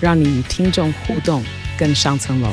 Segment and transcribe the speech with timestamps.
[0.00, 1.44] 让你与听众互动
[1.78, 2.50] 更上层楼。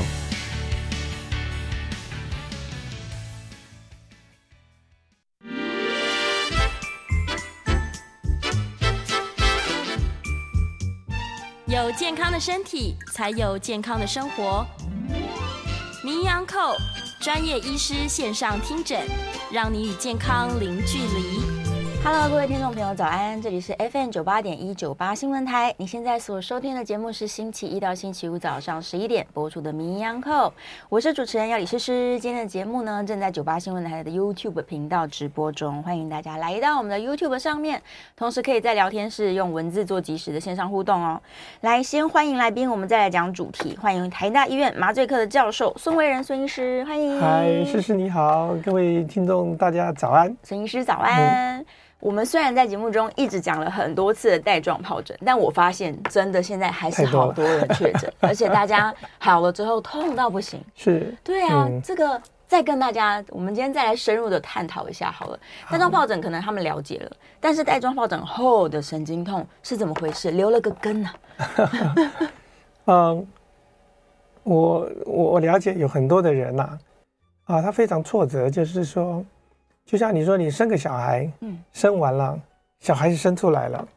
[11.68, 14.66] 有健康的身体，才有健康的生活。
[16.04, 16.76] 名医安扣
[17.20, 19.06] 专业医师线上听诊，
[19.52, 21.55] 让你与健康零距离。
[22.08, 23.42] Hello，各位听众朋友，早安！
[23.42, 25.74] 这里是 FM 九八点一九八新闻台。
[25.78, 30.48] 你现在所收听的节目是星期一到星期五早上十一点播出的《名医央叩》，
[30.88, 32.20] 我是主持人要李诗诗。
[32.20, 37.82] 今天的节目呢，正在九八新闻台的 YouTube 频道直播中，欢迎大家来到我们的 YouTube 上面，
[38.16, 41.20] 同时可以在聊天室用文字做及时的线上互动哦。
[41.62, 43.76] 来，先欢迎来宾，我们再来讲主题。
[43.82, 47.20] 欢迎台大医院麻醉科的教授孙维仁孙医师，欢迎。
[47.20, 50.38] 嗨，诗诗你好，各位听众大家早安。
[50.44, 51.58] 孙医师早安。
[51.58, 51.66] 嗯
[52.06, 60.64] 我们虽然在节目中一直讲了很多次的带状疱疹，但我发现真的现在还是好多人确诊， 而且大家好了之后痛到不行。
[60.76, 65.40] 是，对啊，嗯、这个再跟大家，我们今天再来深入的探讨一下好了。
[65.68, 70.30] 带状疱疹可能他们了解了，但是带状疱疹后的神经痛是怎么回事？
[70.30, 71.66] 留了个根呢、啊？
[72.86, 73.28] 嗯，
[74.44, 76.78] 我我我了解有很多的人呐、
[77.46, 79.26] 啊，啊，他非常挫折，就是说。
[79.86, 82.40] 就像你说，你生个小孩，嗯，生完了，
[82.80, 83.88] 小孩子生出来了，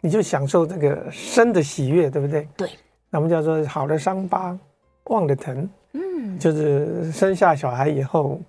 [0.00, 2.48] 你就享受这个生的喜悦，对不对？
[2.56, 2.70] 对。
[3.08, 4.58] 那我们叫做好的伤疤
[5.04, 8.40] 忘了疼，嗯，就是生下小孩以后，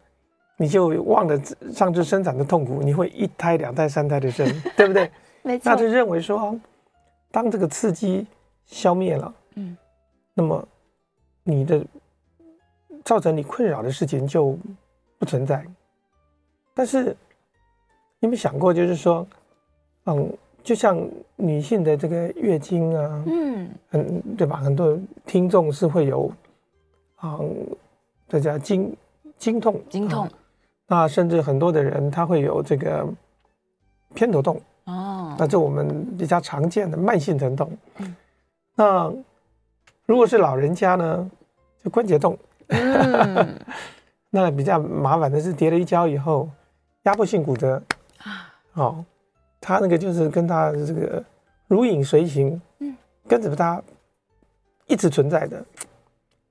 [0.58, 1.40] 你就忘了
[1.72, 5.10] 上次生产的痛苦，你会一胎、两胎、三胎的生， 对不对？
[5.44, 5.72] 没错。
[5.72, 6.60] 那就认为说，
[7.30, 8.26] 当这个刺激
[8.66, 9.78] 消灭了，嗯，
[10.34, 10.68] 那么
[11.44, 11.86] 你的
[13.06, 14.58] 造成你困扰的事情就
[15.20, 15.64] 不存在。
[16.78, 17.06] 但是，
[18.20, 19.26] 你有没有想过，就是说，
[20.06, 20.96] 嗯，就像
[21.36, 24.58] 女性的这个月经啊，嗯，嗯，对吧？
[24.58, 24.96] 很多
[25.26, 26.32] 听众是会有，
[27.24, 27.66] 嗯，
[28.30, 28.96] 这叫经
[29.40, 30.30] 经痛，经痛。
[30.86, 33.08] 那甚至很多的人他会有这个
[34.14, 37.76] 偏头痛哦，那这我们比较常见的慢性疼痛。
[37.98, 38.16] 嗯，
[38.76, 39.12] 那
[40.06, 41.32] 如果是老人家呢，
[41.84, 42.38] 就关节痛。
[42.68, 43.60] 嗯，
[44.30, 46.48] 那比较麻烦的是跌了一跤以后。
[47.08, 47.82] 压迫性骨折
[48.18, 49.06] 啊，哦，
[49.62, 51.24] 他那个就是跟他这个
[51.68, 52.98] 如影随形，嗯，
[53.30, 53.82] 跟着他
[54.88, 55.64] 一直存在的。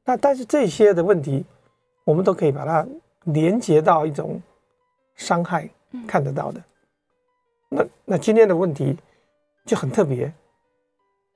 [0.02, 1.44] 那但是这些的问题，
[2.04, 2.86] 我们都可以把它
[3.24, 4.40] 连接到一种
[5.14, 5.68] 伤害
[6.08, 6.62] 看得到的。
[7.68, 8.96] 那那今天的问题
[9.66, 10.32] 就很特别，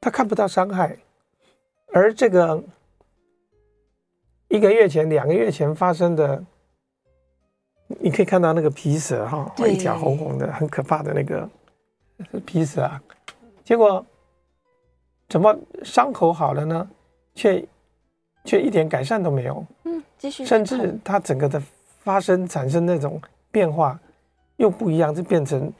[0.01, 0.97] 他看不到伤害，
[1.93, 2.65] 而这个
[4.49, 6.43] 一个月前、两个月前发生的。
[7.99, 11.49] 你可以看到那个皮蛇哈，一条红红的，很可怕的那个
[12.47, 13.03] 皮蛇啊。
[13.65, 14.05] 结果
[15.29, 16.89] 怎么伤口好了呢？
[17.35, 17.65] 却
[18.45, 19.65] 却一点改善都没有。
[19.85, 20.45] 嗯，继续。
[20.45, 21.61] 甚至它整个的
[22.01, 23.21] 发生产生那种
[23.51, 23.99] 变化
[24.57, 25.73] 又不一样，就变成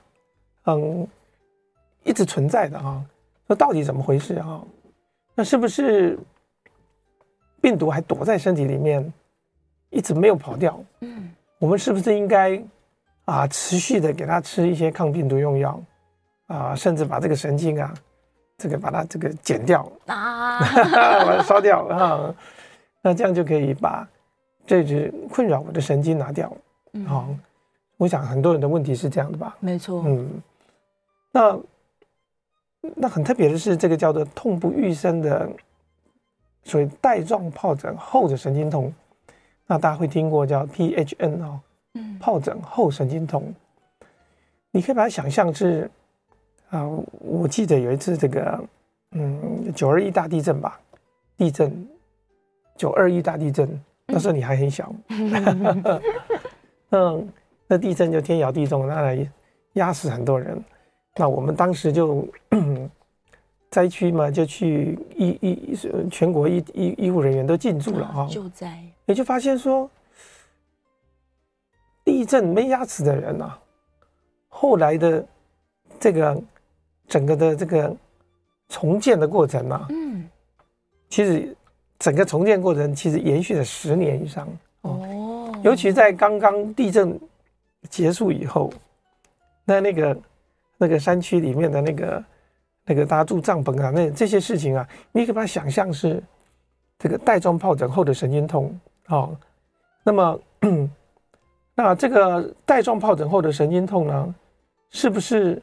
[0.65, 1.07] 嗯
[2.03, 3.05] 一直存在的哈。
[3.47, 4.65] 那到底怎么回事哈？
[5.35, 6.19] 那是不是
[7.61, 9.13] 病毒还躲在身体里面，
[9.91, 10.83] 一直没有跑掉？
[11.01, 11.30] 嗯。
[11.61, 12.61] 我们是不是应该
[13.27, 15.81] 啊持续的给他吃一些抗病毒用药
[16.47, 17.95] 啊，甚至把这个神经啊，
[18.57, 22.35] 这个把它这个剪掉啊， 把它烧掉啊，
[23.03, 24.09] 那这样就可以把
[24.67, 26.51] 这只困扰我的神经拿掉。
[27.07, 27.29] 好、
[27.99, 29.55] 我想很多人的问题是这样的吧？
[29.61, 30.03] 没错。
[30.07, 30.43] 嗯，
[31.31, 31.59] 那
[32.97, 35.47] 那很特别的是，这个叫做痛不欲生的
[36.65, 38.91] 所谓带状疱疹后的神经痛。
[39.71, 41.61] 那大家会听过叫 PHN 哦，
[41.95, 43.55] 嗯，疱疹后神经痛，
[44.73, 45.89] 你可以把它想象是
[46.71, 46.85] 啊，
[47.21, 48.65] 我记得有一次这个，
[49.13, 50.81] 嗯，九二一大地震吧，
[51.37, 51.89] 地震，
[52.77, 54.93] 九二一大地震，那时候你还很小，
[56.91, 57.29] 嗯，
[57.69, 59.31] 那地震就天摇地动，那来
[59.75, 60.61] 压死很多人，
[61.15, 62.27] 那我们当时就。
[63.71, 65.79] 灾区嘛，就去医医
[66.11, 69.91] 全国医医医护人员都进驻了哈，救灾，也就发现说，
[72.05, 73.59] 地震没压死的人呐，
[74.49, 75.27] 后来的
[75.99, 76.41] 这个
[77.09, 77.93] 整个的这个
[78.69, 80.31] 重建的过程嘛，嗯，
[81.09, 81.57] 其实
[81.99, 84.47] 整个重建过程其实延续了十年以上
[84.83, 87.19] 哦，尤其在刚刚地震
[87.89, 88.73] 结束以后，
[89.65, 90.19] 那那个
[90.79, 92.25] 那个山区里面的那个
[92.85, 96.23] 那个大家住帐篷啊，那这些事情啊，你可以把它想象是
[96.97, 98.79] 这个带状疱疹后的神经痛
[99.11, 99.37] 哦。
[100.03, 100.41] 那么，
[101.75, 104.35] 那这个带状疱疹后的神经痛呢，
[104.91, 105.63] 是不是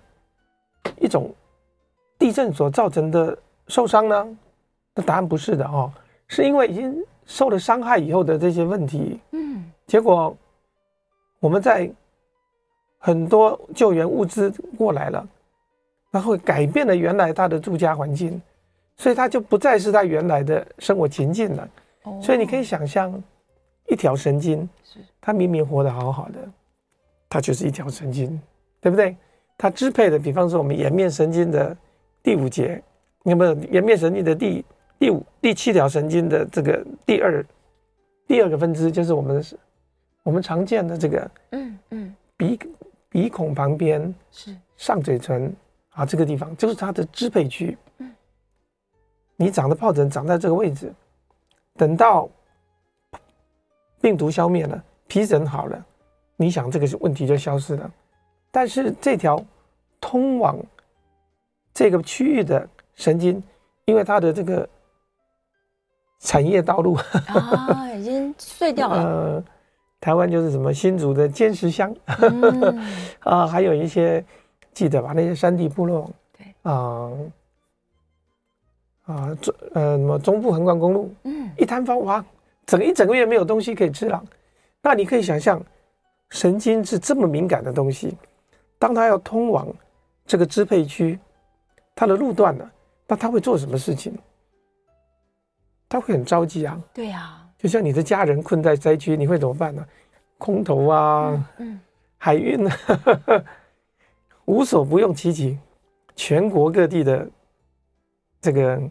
[0.99, 1.33] 一种
[2.19, 4.37] 地震所造成的受伤呢？
[4.93, 5.91] 那答案不是的哦，
[6.27, 6.95] 是因为已经
[7.25, 10.35] 受了伤害以后的这些问题，嗯，结果
[11.39, 11.91] 我们在
[12.99, 15.27] 很多救援物资过来了，
[16.09, 18.41] 然后改变了原来他的住家环境，
[18.97, 21.69] 所以他就不再是他原来的生活情境了。
[22.21, 23.11] 所以你可以想象，
[23.87, 26.39] 一条神经，是它明明活得好好的，
[27.29, 28.39] 它就是一条神经，
[28.81, 29.15] 对不对？
[29.57, 31.75] 它支配的，比方说我们颜面神经的
[32.21, 32.81] 第五节，
[33.23, 34.63] 有没有颜面神经的第？
[34.99, 37.45] 第五、第七条神经的这个第二、
[38.25, 39.45] 第二个分支，就是我们
[40.23, 42.59] 我们常见的这个，嗯嗯，鼻
[43.07, 45.55] 鼻孔旁边是上嘴唇
[45.91, 47.77] 啊，这个地方就是它的支配区。
[47.99, 48.11] 嗯，
[49.35, 50.91] 你长的疱疹长在这个位置，
[51.75, 52.27] 等到
[54.01, 55.85] 病毒消灭了，皮疹好了，
[56.35, 57.91] 你想这个问题就消失了。
[58.51, 59.43] 但是这条
[59.99, 60.57] 通往
[61.73, 63.41] 这个区域的神经，
[63.85, 64.67] 因为它的这个。
[66.19, 66.95] 产业道路
[67.27, 68.97] 啊，已经碎掉了。
[69.05, 69.43] 呃，
[70.01, 72.81] 台湾就是什么新竹的尖石乡，嗯、
[73.21, 74.25] 啊，还有一些
[74.73, 75.13] 记得吧？
[75.15, 77.11] 那些山地部落，对啊
[79.05, 82.25] 啊中呃什么中部横贯公路，嗯，一摊方哇，
[82.67, 84.23] 整一整个月没有东西可以吃了。
[84.83, 85.59] 那你可以想象，
[86.29, 88.15] 神经是这么敏感的东西，
[88.77, 89.67] 当它要通往
[90.27, 91.17] 这个支配区，
[91.95, 92.71] 它的路断了，
[93.07, 94.15] 那它会做什么事情？
[95.89, 99.85] 他会很着急啊，对呀，就像你的家人困在灾区，你会怎么办呢？
[100.37, 101.79] 空投啊，嗯，嗯
[102.17, 102.77] 海运啊，
[104.43, 105.57] 无所不用其极，
[106.13, 107.25] 全国各地的
[108.41, 108.81] 这个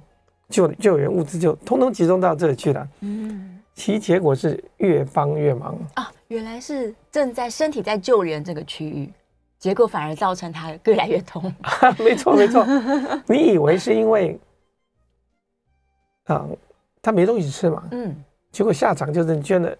[0.49, 5.79] 救救援物资就通通集中到这里去了，嗯，其结果是越帮越忙。
[5.95, 9.13] 啊，原来是正在身体在救援这个区域，
[9.59, 11.55] 结果反而造成他越来越痛，
[11.99, 12.67] 没 错没错，
[13.29, 14.41] 你以为是因为
[16.25, 16.45] 啊？
[17.03, 18.17] 他没东西吃嘛，嗯，
[18.51, 19.77] 结果下场就是捐了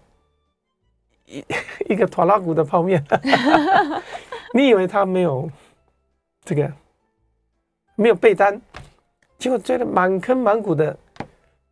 [1.25, 1.43] 一
[1.89, 3.03] 一个拖拉骨的泡面，
[4.53, 5.49] 你以为他没有
[6.45, 6.71] 这个
[7.95, 8.61] 没有被单，
[9.37, 10.95] 结果捐的满坑满谷的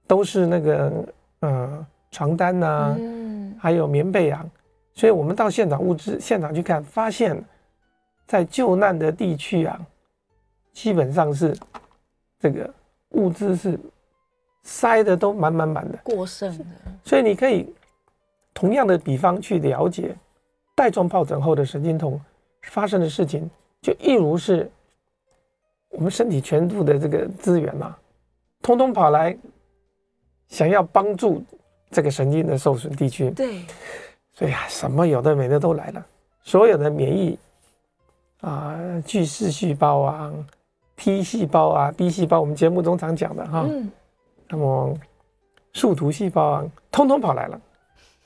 [0.07, 1.05] 都是那个
[1.39, 4.45] 呃床单呐、啊，嗯，还有棉被啊，
[4.93, 7.43] 所以我们到现场物资现场去看，发现，
[8.25, 9.79] 在救难的地区啊，
[10.71, 11.55] 基本上是
[12.39, 12.73] 这个
[13.09, 13.77] 物资是。
[14.67, 16.65] 塞的都满满满的，过剩的。
[17.03, 17.71] 所以你可以
[18.51, 20.15] 同样的比方去了解
[20.75, 22.19] 带状疱疹后的神经痛
[22.63, 23.47] 发生的事情，
[23.79, 24.67] 就一如是
[25.89, 27.95] 我们身体全部的这个资源嘛，
[28.63, 29.37] 通通跑来
[30.47, 31.43] 想要帮助
[31.95, 33.31] 这个神经的受损地区。
[33.31, 33.63] 对，
[34.33, 36.05] 所以啊，什么有的没的都来了，
[36.43, 37.39] 所有的免疫
[38.41, 40.33] 啊，巨噬细胞啊
[40.97, 43.65] ，T 细胞啊，B 细胞，我们节目中常讲的哈。
[43.69, 43.89] 嗯
[44.47, 44.95] 那么，
[45.73, 47.59] 树突细胞啊，通通跑来了。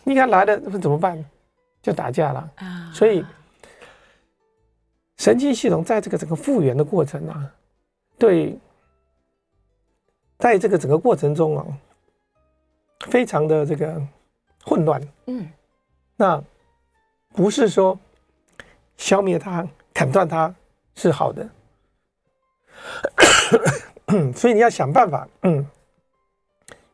[0.04, 1.24] 你看来了，那怎么办？
[1.82, 2.92] 就打架了啊！
[2.94, 3.24] 所以，
[5.18, 7.50] 神经系统在这个整个复原的过程啊，
[8.18, 8.60] 对，
[10.38, 11.66] 在这个整个过程中啊，
[13.08, 14.02] 非常的这个
[14.64, 15.02] 混乱。
[15.28, 15.50] 嗯，
[16.16, 16.44] 那
[17.30, 17.98] 不是说
[18.98, 20.54] 消灭它、砍断它
[20.96, 21.50] 是好的，
[24.36, 25.66] 所以你要想办法，嗯。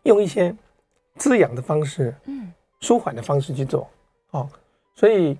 [0.03, 0.55] 用一些
[1.15, 3.89] 滋养的方式，嗯，舒缓的方式去做，
[4.29, 4.47] 哦，
[4.93, 5.35] 所以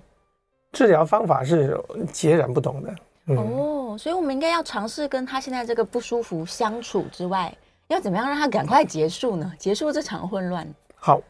[0.72, 1.80] 治疗方法是
[2.12, 2.96] 截然不同的。
[3.26, 7.56] 嗯、哦，所以我们应该要尝试跟他现在这个不舒服相处之外，
[7.88, 9.52] 要怎么样让他赶快结束呢？
[9.58, 10.66] 结束这场混乱。
[10.96, 11.20] 好，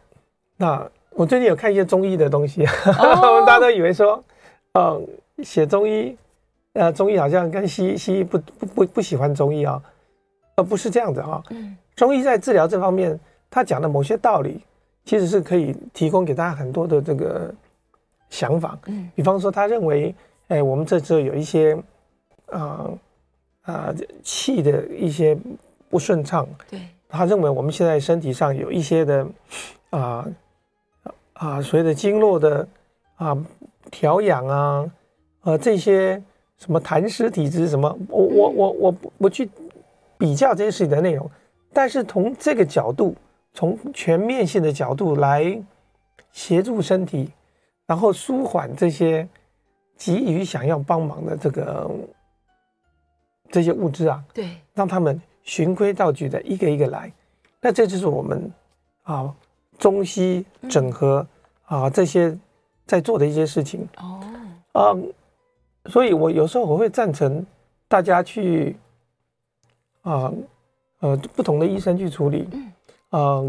[0.56, 2.64] 那我最近有看一些中医的东西，
[2.98, 4.22] 哦、大家都以为说，
[4.72, 5.06] 嗯，
[5.42, 6.16] 写中医，
[6.74, 9.82] 呃，中医好像跟西医西医不不不不喜欢中医啊，
[10.56, 11.42] 而不是这样子啊。
[11.50, 11.76] 嗯。
[11.94, 13.18] 中医在治疗这方面，
[13.50, 14.60] 他讲的某些道理，
[15.04, 17.50] 其实是可以提供给大家很多的这个
[18.28, 18.78] 想法。
[18.86, 20.14] 嗯，比方说，他认为，
[20.48, 21.74] 哎，我们这这有一些，
[22.50, 22.90] 啊、
[23.64, 25.34] 呃、啊气的一些
[25.96, 26.46] 不顺畅。
[26.68, 29.26] 对，他认为我们现在身体上有一些的，
[29.88, 30.26] 啊
[31.32, 32.68] 啊所谓的经络的
[33.14, 33.34] 啊
[33.90, 34.92] 调养啊，
[35.44, 36.22] 呃这些
[36.58, 39.48] 什么痰湿体质什么，我我我我不不去
[40.18, 41.30] 比较这些事情的内容。
[41.72, 43.16] 但是从这个角度，
[43.54, 45.58] 从全面性的角度来
[46.30, 47.30] 协助身体，
[47.86, 49.26] 然后舒缓这些
[49.96, 51.90] 急于想要帮忙的这个
[53.50, 57.10] 这些物质啊，对，让他们循规蹈矩的一个一个来。
[57.62, 58.52] 那这就是我们
[59.04, 59.34] 啊
[59.78, 61.26] 中西整合
[61.64, 62.36] 啊这些
[62.84, 64.20] 在做的一些事情哦。
[64.72, 64.94] 啊，
[65.86, 67.46] 所以我有时候我会赞成
[67.88, 68.76] 大家去
[70.02, 70.30] 啊。
[71.00, 72.48] 呃，不同的医生去处理。
[72.52, 72.72] 嗯，
[73.10, 73.44] 呃，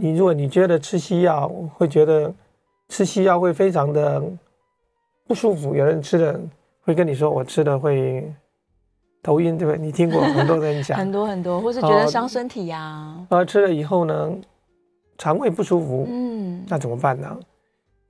[0.00, 2.34] 你如果你觉得吃西药会觉得
[2.88, 4.20] 吃西药会非常的
[5.28, 6.40] 不舒服，有人吃了
[6.82, 8.28] 会跟你说我吃了会
[9.22, 9.80] 头晕，对不对？
[9.80, 13.26] 你听过很多人讲 很多很多，或是觉得伤身体呀、啊。
[13.30, 14.32] 呃，吃了以后呢，
[15.16, 17.38] 肠胃不舒服，嗯，那怎么办呢？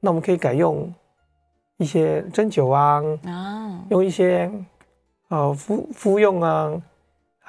[0.00, 0.93] 那我们可以改用
[1.79, 4.50] 一些针灸啊，啊，用一些
[5.29, 6.83] 呃敷敷用啊。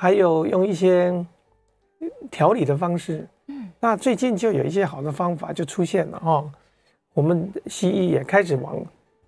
[0.01, 1.13] 还有用一些
[2.31, 6.49] 调理的方式，嗯，那最近就有一些好的方法就出现了哦。
[7.13, 8.81] 我们西医也开始往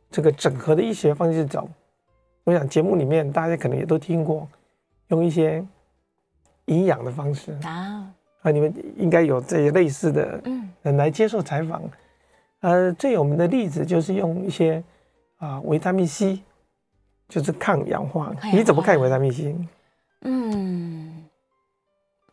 [0.09, 1.67] 这个整合的医学方式走。
[2.43, 4.47] 我想节目里面大家可能也都听过，
[5.07, 5.63] 用一些
[6.65, 11.81] 营养的方式啊，啊，你们应该有这些类似的嗯来接受采访。
[12.61, 14.83] 呃，最有名的例子就是用一些
[15.37, 16.41] 啊维他命 C，
[17.27, 18.33] 就是抗氧化。
[18.53, 19.55] 你怎么看维他命 C？
[20.21, 21.25] 嗯，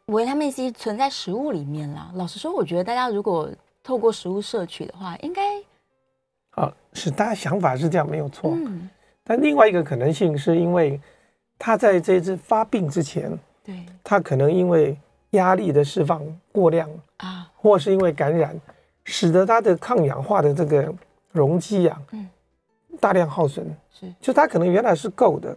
[0.07, 2.11] 维他命 C 存在食物里面啦。
[2.15, 3.49] 老实说，我觉得大家如果
[3.83, 5.43] 透过食物摄取的话，应该，
[6.51, 8.51] 啊，是大家想法是这样没有错。
[8.51, 8.91] 嗯，
[9.29, 10.99] 但另外一个可能性是因为
[11.59, 13.31] 他在这次发病之前，
[13.63, 14.97] 对，他可能因为
[15.33, 16.21] 压力的释放
[16.51, 18.59] 过量啊，或是因为感染，
[19.05, 20.93] 使得他的抗氧化的这个
[21.31, 22.29] 容积啊，嗯，
[22.99, 23.65] 大量耗损。
[23.93, 25.55] 是，就他可能原来是够的，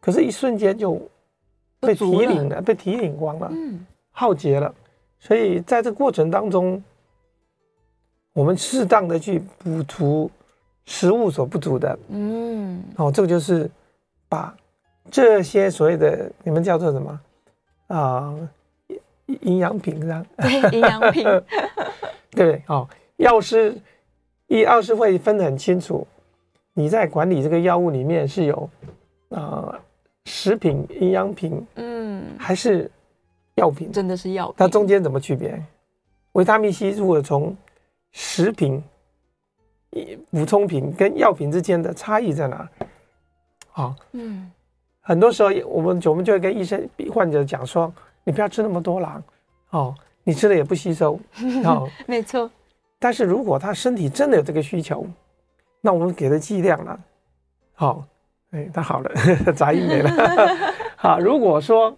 [0.00, 1.00] 可是一瞬间就。
[1.80, 4.74] 被提领了，被提领光了，嗯，耗竭了，
[5.20, 6.82] 所以在这个过程当中，
[8.32, 10.28] 我们适当的去补足
[10.88, 13.70] 食物所不足的，嗯，哦，这个就是
[14.26, 14.56] 把
[15.10, 17.20] 这些所谓的你们叫做什么
[17.88, 18.34] 啊，
[19.42, 20.24] 营养品是吧？
[20.38, 21.26] 对，营养品，
[22.32, 23.76] 对，哦，药师
[24.46, 26.06] 医药师会分得很清楚，
[26.72, 28.70] 你在管理这个药物里面是有
[29.28, 29.78] 啊。
[30.30, 32.90] 食品、营养品，嗯，还是
[33.54, 33.90] 药品？
[33.90, 34.54] 真的是药品。
[34.58, 35.58] 它中间怎么区别？
[36.32, 37.56] 维他命 C 如果从
[38.12, 38.82] 食品、
[40.30, 42.68] 补充品跟药品之间的差异在哪？
[43.72, 44.50] 啊，嗯，
[45.00, 47.92] 很多时候我们我们就会跟医生、患者讲说
[48.24, 49.22] ：“你不要吃那么多啦，
[49.70, 51.18] 哦，你吃了也不吸收。
[51.64, 52.50] ”哦，没错。
[52.98, 55.06] 但是如果他身体真的有这个需求，
[55.80, 56.98] 那我们给的剂量呢？
[57.74, 58.04] 好。
[58.50, 59.12] 哎，他好了，
[59.52, 60.10] 杂音没了。
[60.96, 61.94] 好，如果说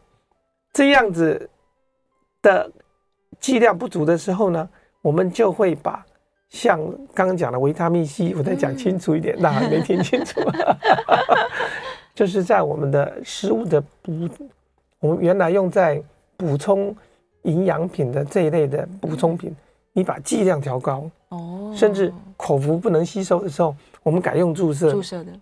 [0.72, 1.48] 这样子
[2.42, 2.68] 的
[3.38, 4.68] 剂量不足的时候呢，
[5.00, 6.04] 我们就会把
[6.50, 6.78] 像
[7.14, 10.40] 刚刚讲的维他命 C，我再讲清楚一点，那还没听清楚。
[12.14, 14.28] 就是在我们的食物的补，
[14.98, 16.02] 我们原来用在
[16.36, 16.94] 补充
[17.42, 19.54] 营养品的这一类的补充品，
[19.92, 24.90] 你把剂量调高哦，甚至口服不能吸收的时候，我们改用注射。
[24.90, 25.32] 注射的。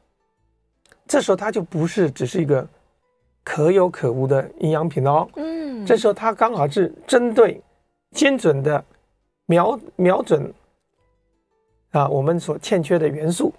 [1.07, 2.65] 这时候它就不是只是一个
[3.43, 7.61] 可有可无的营养品哦，嗯，这时候它刚好是针对
[8.11, 8.85] 精准的
[9.47, 10.53] 瞄瞄准
[11.90, 13.52] 啊我们所欠缺的元素，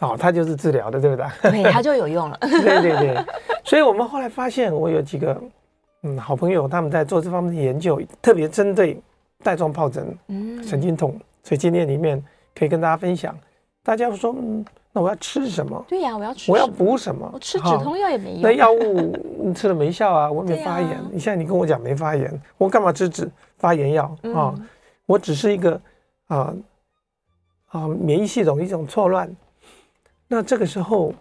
[0.00, 1.26] 哦，它就是治疗的，对不对？
[1.50, 2.36] 对，它就有用了。
[2.40, 3.24] 对对对，
[3.64, 5.40] 所以我们后来发现，我有几个
[6.02, 9.00] 嗯好朋友，他们在做这方面的研究，特别针对
[9.42, 12.22] 带状疱疹、嗯，神经痛，所以今天里面
[12.54, 13.36] 可以跟大家分享。
[13.82, 14.64] 大家说嗯。
[14.92, 15.84] 那我要吃什么？
[15.86, 16.50] 对呀、啊，我要吃。
[16.50, 17.28] 我要补什么？
[17.30, 18.40] 我吃止痛药也没用。
[18.40, 20.32] 那药物你吃了没效啊？
[20.32, 20.92] 我没发炎。
[20.92, 24.54] 啊、你现在你跟我讲没发炎，我干嘛吃止发炎药啊、嗯哦？
[25.04, 25.78] 我只是一个
[26.28, 26.50] 啊
[27.82, 29.30] 呃、免疫系统一种错乱。
[30.28, 31.12] 那这个时候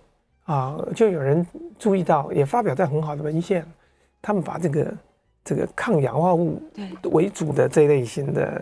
[0.45, 1.45] 啊、呃，就有人
[1.77, 3.65] 注意到，也发表在很好的文献，
[4.21, 4.93] 他们把这个
[5.43, 6.62] 这个抗氧化物
[7.03, 8.62] 为主的这一类型的。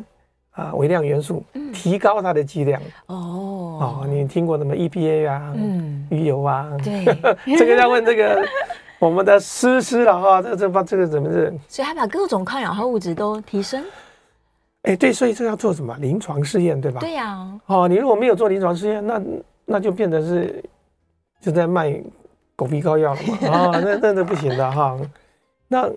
[0.56, 5.52] 啊，微量元素提高它的剂量哦哦，你听过什么 EPA 啊？
[5.56, 6.70] 嗯，鱼油啊？
[6.84, 7.04] 对，
[7.58, 8.40] 这个要问这个
[9.00, 11.52] 我们的诗诗了哈，这这把这个怎么是？
[11.68, 13.84] 所以他把各种抗氧化物质都提升。
[14.84, 15.96] 哎，对，所以这要做什么？
[15.98, 17.00] 临床试验对吧？
[17.02, 17.62] 对呀、啊。
[17.66, 19.22] 哦，你如果没有做临床试验，那
[19.66, 20.64] 那就变得是
[21.42, 22.02] 就在卖
[22.56, 24.98] 狗皮膏药了嘛啊、哦，那那那不行的哈。
[25.68, 25.90] 那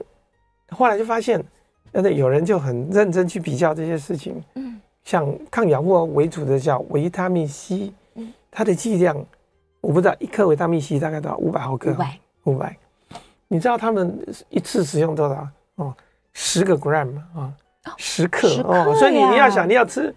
[0.70, 1.44] 后来就发现。
[1.92, 9.16] 但是有人就很认真去比较这些事情，嗯，像抗氧化为主的叫维他命 C，嗯，它的剂量
[9.80, 12.76] 我不知道一颗维他命 C 大概多少，五百毫克，五百，五百，
[13.48, 14.18] 你知道他们
[14.50, 15.48] 一次使用多少？
[15.76, 15.94] 哦，
[16.34, 17.50] 十个 gram 啊，
[17.96, 20.14] 十克哦，所以你你要想你要吃，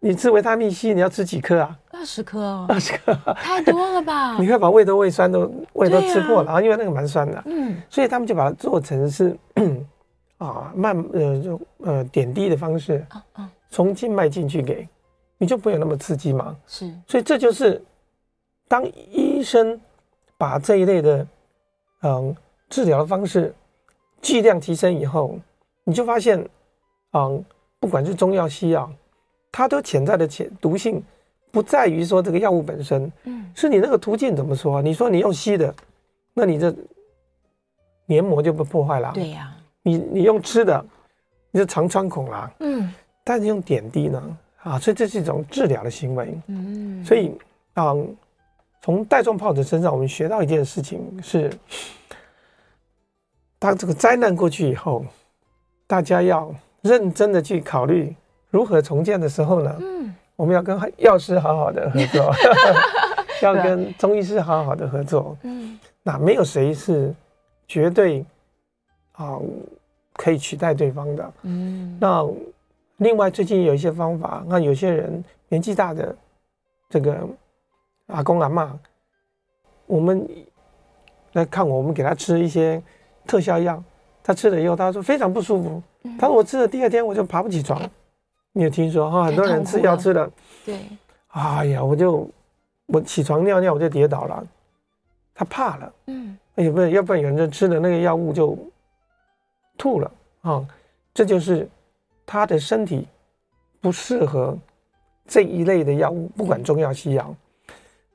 [0.00, 1.78] 你吃维他命 C 你要吃几颗啊？
[1.90, 4.36] 二十颗哦，二十颗， 太多了吧？
[4.40, 9.36] 你会把胃都胃酸都胃都吃破了啊，因为那个蛮酸的，嗯，所以他们就把它做成是
[10.38, 13.04] 啊慢呃就呃点滴的方式，
[13.70, 14.88] 从静脉进去给，
[15.38, 16.56] 你就不会有那么刺激嘛。
[16.66, 17.80] 是，所以这就是
[18.66, 19.80] 当医生
[20.36, 21.26] 把这一类的
[22.02, 22.34] 嗯
[22.68, 23.54] 治疗的方式
[24.20, 25.38] 剂量提升以后，
[25.84, 26.44] 你就发现，
[27.12, 27.44] 嗯，
[27.80, 28.90] 不管是中药西药，
[29.50, 31.02] 它都潜在的潜毒性。
[31.50, 34.80] 不在于说这个药物本身，嗯，是你那个途径怎么说？
[34.80, 35.74] 你说你用吸的，
[36.32, 36.74] 那你这
[38.06, 39.12] 黏膜就被破坏了。
[39.12, 40.82] 对呀，你你用吃的，
[41.50, 42.50] 你就肠穿孔了。
[42.60, 42.90] 嗯，
[43.22, 46.34] 但是用点滴呢，啊，所以这是一种治疗的行为。
[46.46, 47.38] 嗯，所以
[47.74, 47.94] 啊，
[48.80, 51.52] 从带状疱疹身上，我们学到一件事情是，
[53.58, 55.04] 当这个灾难过去以后，
[55.86, 56.50] 大家要
[56.82, 58.14] 认真的去考虑
[58.50, 60.14] 如何重建的时候呢，嗯。
[60.34, 62.32] 我们要跟药师好好的合作，
[63.42, 65.36] 要跟中医师好好的合作。
[65.42, 67.14] 嗯，那没有谁是
[67.68, 68.24] 绝对
[69.12, 69.38] 啊
[70.14, 71.32] 可以取代对方的。
[71.42, 72.26] 嗯，那
[72.96, 76.16] 另外最近有一些方法，那有些人年纪大的
[76.88, 77.28] 这个
[78.06, 78.76] 阿公阿妈，
[79.86, 80.26] 我们
[81.34, 82.82] 来看我们给他吃一些
[83.26, 83.80] 特效药，
[84.22, 85.82] 他吃了以后他说非常不舒服，
[86.18, 87.80] 他说我吃了第二天我就爬不起床。
[88.52, 89.10] 你有听说？
[89.10, 89.24] 哈？
[89.24, 90.30] 很多人吃药吃了，
[90.64, 90.78] 对，
[91.28, 92.28] 哎呀，我就
[92.86, 94.46] 我起床尿尿我就跌倒了，
[95.34, 98.58] 他怕了，嗯，哎呀，不是，要不然有人吃了那个药物就
[99.78, 100.10] 吐了。
[100.42, 100.66] 啊，
[101.14, 101.66] 这就是
[102.26, 103.08] 他的身体
[103.80, 104.58] 不适合
[105.26, 107.34] 这一类的药物，不管中药西药。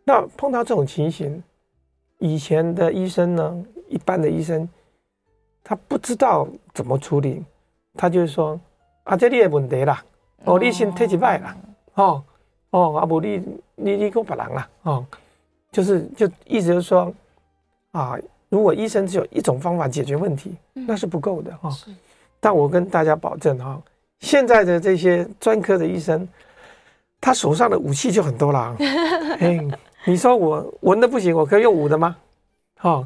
[0.04, 1.42] 那碰到这种情形，
[2.20, 4.70] 以前的医生呢，一般的医生，
[5.70, 7.44] 他不知道怎么处理，
[7.94, 8.58] 他就是说
[9.04, 10.02] 啊，这里的问题啦。
[10.46, 11.58] 哦，你先退几拜啦，
[11.96, 12.24] 哦
[12.70, 13.44] 哦，阿不你
[13.76, 15.06] 你你给我别人啦，哦，
[15.70, 17.14] 就是就意思就是说，
[17.92, 21.70] 啊，如果医生只有一种方法解决问题，那是不够的哈。
[22.40, 23.82] 但我跟大家保证哈，
[24.22, 26.26] 现在的这些专科的医生，
[27.20, 28.74] 他手上的武器就很多了。
[29.42, 29.68] 哎，
[30.06, 32.16] 你说我文的不行，我可以用武的吗？
[32.84, 33.06] 哦，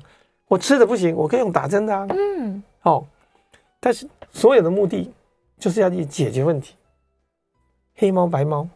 [0.52, 2.06] 我吃的不行，我可以用打针的啊。
[2.10, 3.06] 嗯，哦，
[3.80, 5.10] 但是所有的目的
[5.58, 6.76] 就是要去解决问题。
[7.96, 8.68] 黑猫白猫，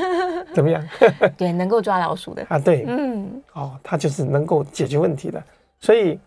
[0.52, 0.86] 怎么样？
[1.38, 5.42] 对，能够抓老鼠的啊，对，嗯，哦，它就是能够解决问题的。
[5.80, 6.20] 所以，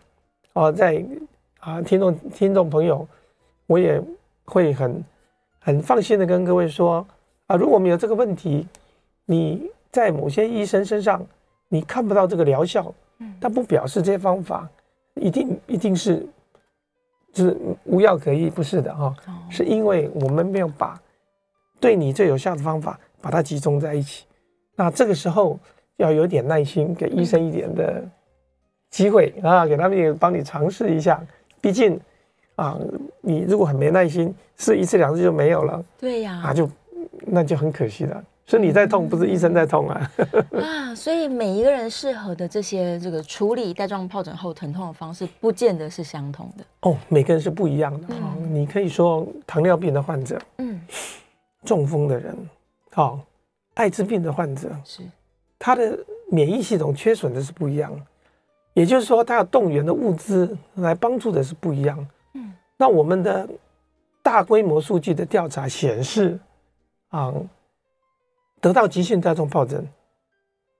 [0.53, 1.05] 哦，在
[1.59, 3.07] 啊，听众听众朋友，
[3.67, 4.01] 我也
[4.45, 5.05] 会很
[5.59, 7.05] 很放心的跟各位说
[7.45, 8.67] 啊，如果没有这个问题，
[9.25, 11.23] 你在某些医生身上
[11.67, 12.91] 你看不到这个疗效，
[13.39, 14.67] 但不表示这些方法
[15.15, 16.25] 一定一定是
[17.33, 19.13] 就是无药可医，不是的哈，
[19.49, 20.99] 是因为我们没有把。
[21.79, 24.25] 对你最有效的方法，把它集中在一起。
[24.75, 25.59] 那这个时候
[25.97, 28.03] 要有点耐心，给医生一点的
[28.89, 31.21] 机会啊，给他们也帮你尝试一下。
[31.59, 31.99] 毕竟
[32.55, 32.79] 啊，
[33.21, 36.69] 你如果很没耐心，试一次两次就没有了，对呀，啊就
[37.25, 38.23] 那就很可惜了。
[38.45, 40.11] 是你在痛，不是医生在痛啊。
[40.61, 46.63] 啊，所以每一个人适合的这些这个处理带状疱疹后疼痛的方式，不见得是相同的。
[46.81, 48.07] 哦，每个人是不一样的。
[48.09, 50.81] 嗯，你可以说糖尿病的患者，嗯。
[51.63, 52.37] 中风的人，
[52.91, 53.19] 好、哦，
[53.73, 55.01] 艾滋病的患者是，
[55.57, 55.97] 他的
[56.29, 57.91] 免疫系统缺损的是不一样，
[58.75, 62.07] 也就是说，他要动员的物资来帮助的是不一样。
[62.35, 63.49] 嗯，那我们的
[64.21, 66.37] 大规模数据的调查显示，
[67.09, 67.49] 啊、嗯，
[68.61, 69.87] 得到急性带状疱疹，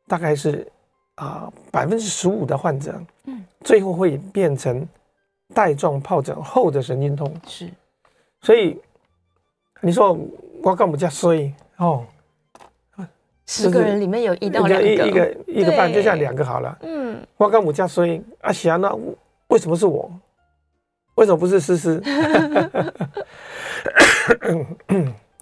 [0.07, 0.67] 大概是
[1.15, 4.87] 啊百分之十五的患者，嗯，最后会变成
[5.53, 7.31] 带状疱疹后的神经痛。
[7.47, 7.69] 是，
[8.41, 8.79] 所以
[9.81, 10.17] 你说。
[10.63, 12.03] 我干不加衰哦，
[13.45, 16.75] 十个人里面有一到两个，一个一个半，就像两个好了。
[16.81, 18.91] 嗯，我干不加衰啊，行，那
[19.49, 20.11] 为什么是我？
[21.13, 22.01] 为什么不是思思？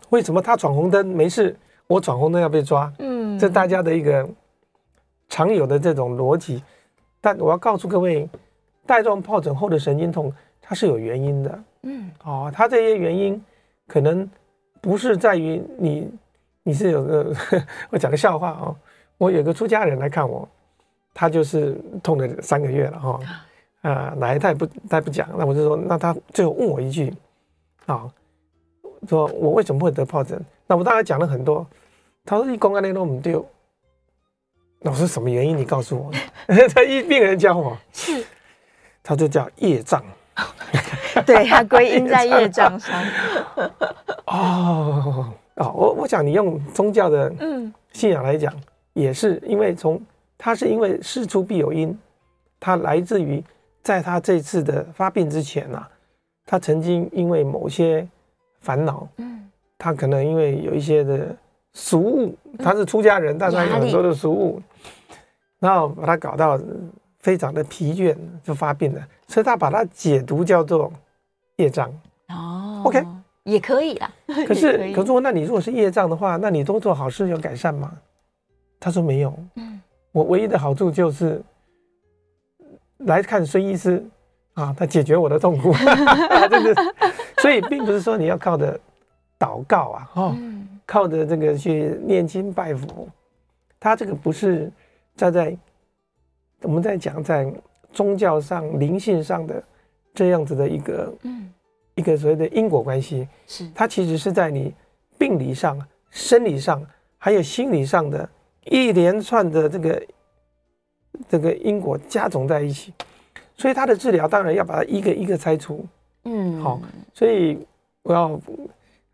[0.10, 1.58] 为什么他闯红灯没事，
[1.94, 2.92] 我闯红灯要被抓？
[3.00, 4.28] 嗯，这大家的一个
[5.30, 6.64] 常有的这种逻辑。
[7.22, 8.30] 但我要告诉各位，
[8.86, 11.64] 带状疱疹后的神经痛，它是有原因的。
[11.84, 13.44] 嗯，哦，它这些原因
[13.88, 14.30] 可能。
[14.84, 16.12] 不是在于你，
[16.62, 17.34] 你是有个，
[17.90, 18.76] 我讲个笑话哦。
[19.18, 20.46] 我有个出家人来看我，
[21.14, 23.20] 他就是痛了三个月了哈，
[23.84, 27.14] 啊，哪一他也不他也不讲，那我就说，那他最后问我一句，
[27.86, 28.12] 啊，
[29.08, 30.38] 说我为什么会得疱疹？
[30.68, 31.66] 那我当然讲了很多，
[32.26, 33.34] 他说你公安那都唔对，
[34.80, 35.58] 那我说什么原因？
[35.58, 36.12] 你告诉我，
[36.74, 38.26] 他一病人教我，是，
[39.02, 40.04] 他就叫业障。
[41.26, 43.04] 对，他归因在业障上。
[44.26, 47.32] 哦哦，我我想你用宗教的
[47.92, 50.02] 信仰来讲，嗯、也是因为从
[50.38, 51.96] 他是因为事出必有因，
[52.60, 53.44] 他来自于
[53.84, 55.90] 在他这次的发病之前呐、啊，
[56.46, 58.08] 他曾经因为某些
[58.62, 61.36] 烦恼，嗯，他可能因为有一些的
[61.74, 64.62] 俗物，他是出家人，嗯、但是他有很多的俗物，
[65.60, 66.60] 然后把他搞到
[67.20, 70.92] 非常的疲倦，就发病了，所以他把它解读叫做
[71.58, 71.90] 业障。
[72.30, 73.04] 哦，OK。
[73.44, 74.10] 也可以啦，
[74.48, 77.92] 可是，可是我，那你如果是业障的话，那你多做好事有改善吗？
[78.80, 79.38] 他说没有。
[79.56, 79.82] 嗯，
[80.14, 81.44] 我唯一的好处就是
[83.00, 84.02] 来看孙医师
[84.54, 85.74] 啊，他解决我的痛苦，
[86.50, 86.94] 这个，
[87.40, 88.80] 所以并不是说你要靠着
[89.38, 90.38] 祷告啊，哦，
[90.86, 93.08] 靠着这个去念经拜佛，
[93.80, 94.72] 他这个不是
[95.16, 95.58] 站在
[96.62, 97.52] 我们在讲在
[97.92, 99.64] 宗教上灵性上的
[100.14, 101.50] 这样子的一个嗯。
[101.96, 103.70] 一个所谓的因果关系，是。
[103.76, 104.74] 它其实是在你
[105.16, 106.84] 病理上、生理上，
[107.20, 108.28] 还有心理上的
[108.66, 110.04] 一连串的这个
[111.30, 112.92] 这个因果加总在一起，
[113.56, 115.86] 所以他的治疗当然要把它一个一个拆除。
[116.24, 116.82] 嗯，好，
[117.14, 117.64] 所以
[118.02, 118.42] 我要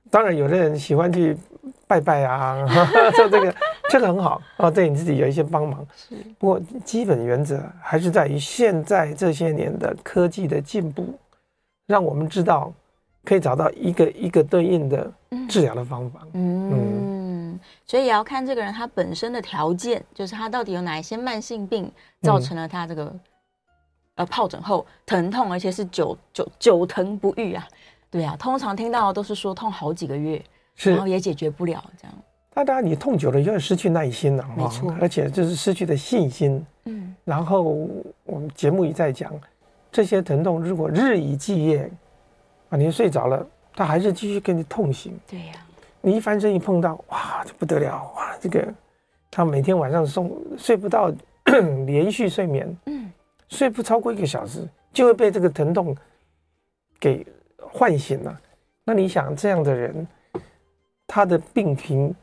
[0.09, 1.35] 当然有的人喜欢去
[1.87, 2.65] 拜拜啊，
[3.15, 3.55] 做这个
[3.89, 5.85] 这个很好啊，对你自己有一些帮忙。
[5.95, 11.17] 是，不过基本原则还是在于现在这些年的科技的进步。
[11.87, 12.71] 让我们知道，
[13.25, 15.11] 可以找到一个一个对应的
[15.49, 16.19] 治疗的方法。
[16.33, 21.91] 嗯，嗯，所以也要看这个人他本身的条件，就是他到底有哪一些慢性病
[22.21, 23.19] 造成了他这个、嗯、
[24.17, 27.67] 呃疱疹后疼痛，而且是久久久疼不愈啊。
[28.11, 30.43] 对啊，通常听到的都是说痛好几个月，是
[30.81, 32.15] 然后也解决不了这样。
[32.53, 36.65] 那当然，你痛久了就会失去耐心了，没错，而且就是失去的信心。
[36.85, 37.61] 嗯，然后
[38.25, 39.33] 我们节目一再讲。
[39.91, 41.89] 这些疼痛如果日以继夜，
[42.69, 45.17] 啊，你睡着了，他还是继续跟你痛醒。
[45.27, 45.53] 对呀，
[46.01, 48.67] 你一翻身一碰到，哇，这不得了，哇，这个
[49.31, 51.11] 他每天晚上送睡不到
[51.87, 53.11] 连续睡眠，嗯，
[53.47, 55.95] 睡不超过一个小时，就会被这个疼痛
[56.99, 57.25] 给
[57.57, 58.39] 唤醒了。
[58.83, 60.07] 那你想这样的人，
[61.09, 62.15] 他的病情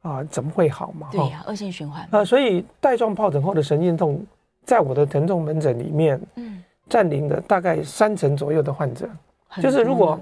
[0.00, 1.08] 啊，怎么会好嘛？
[1.12, 2.24] 对呀，恶性循环啊。
[2.24, 4.24] 所以带状疱疹后的神经痛，
[4.64, 6.64] 在我的疼痛门诊里面，嗯。
[6.88, 9.08] 占领了大概三成左右的患者，
[9.62, 10.18] 就是如果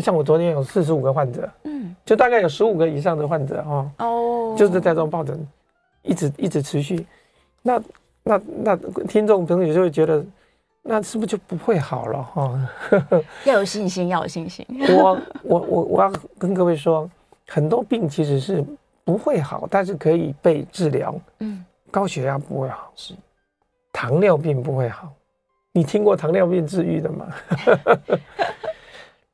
[0.00, 5.46] 像我昨天有四十五个患者，嗯，就大概有十五个以上的患者哈，哦，就是带状疱疹，
[6.02, 7.06] 一直一直持续，
[7.62, 7.80] 那
[8.24, 10.24] 那那听众朋友就会觉得，
[10.82, 12.68] 那是不是就不会好了哈？
[13.46, 14.66] 要有信心，要有信心。
[14.88, 17.08] 我我我我要跟各位说，
[17.52, 18.64] 很多病其实是
[19.04, 21.12] 不会好，但是可以被治疗。
[21.40, 23.12] 嗯，高血压不会好，是
[23.92, 25.12] 糖尿病不会好。
[25.72, 27.26] 你听过糖尿病治愈的吗？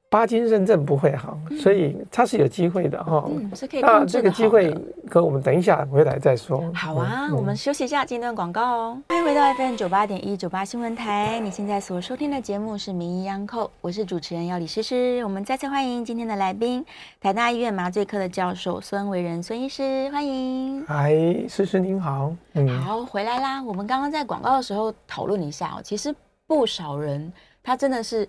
[0.08, 3.24] 帕金认证不会好，所以它是有机会的哈。
[3.28, 3.80] 嗯，是可以。
[3.80, 4.72] 那这个机会，
[5.10, 6.62] 可我们等一下回来再说。
[6.72, 9.02] 好啊，我们休息一下，进段广告哦。
[9.08, 15.22] 欢迎回到 FM 九八点一九八新闻台，你现在所收听的节目是《名医央叩》，我是主持人要李诗诗。
[15.24, 16.86] 我们再次欢迎今天的来宾，
[17.20, 20.84] 台大医院麻醉科的教授孙维仁孙医师，欢迎。
[20.86, 21.10] 嗨，
[21.48, 22.32] 诗诗您好。
[22.54, 23.60] 嗯，好，回来啦。
[23.60, 26.14] 我们刚刚在广告的时候讨论一下哦，其实。
[26.48, 28.28] 不少人，他真的是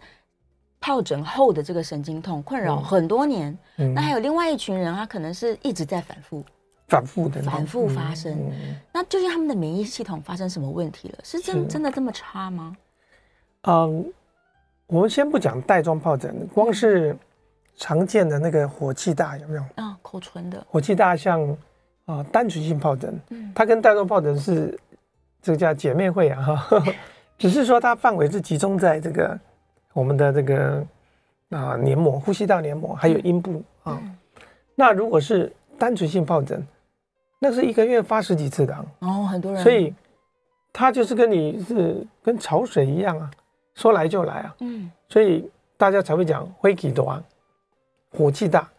[0.81, 3.57] 疱疹后的这个神经痛困扰很多年。
[3.95, 6.43] 那还有另外一群人，他可能是一直在反复、
[6.87, 8.37] 反复的、反复发生。
[8.93, 11.19] 那究竟他们的免疫系统发生什么问题了？
[11.23, 12.75] 是真真的这么差吗？
[13.63, 14.13] 嗯，
[14.85, 17.15] 我们先不讲带状疱疹，光是
[17.75, 19.63] 常见的那个火气大有没有？
[19.75, 21.41] 啊、口唇的火气大，像
[22.05, 24.79] 啊、呃、单纯性疱疹，嗯，它跟带状疱疹是
[25.41, 26.67] 这个叫姐妹会啊。
[27.37, 29.39] 只是说它范围是集中在这个
[29.97, 30.86] 我们的这个
[31.49, 33.99] 啊黏膜、呼吸道黏膜，还有阴部啊。
[34.75, 36.63] 那如果是单纯性疱疹，
[37.39, 39.63] 那是一个月发十几次的哦，很多人。
[39.63, 39.91] 所以
[40.71, 43.31] 它就是跟你是跟潮水一样啊，
[43.73, 44.55] 说来就来啊。
[44.60, 44.91] 嗯。
[45.10, 47.23] 所以大家才会讲火气大，
[48.12, 48.69] 火气大。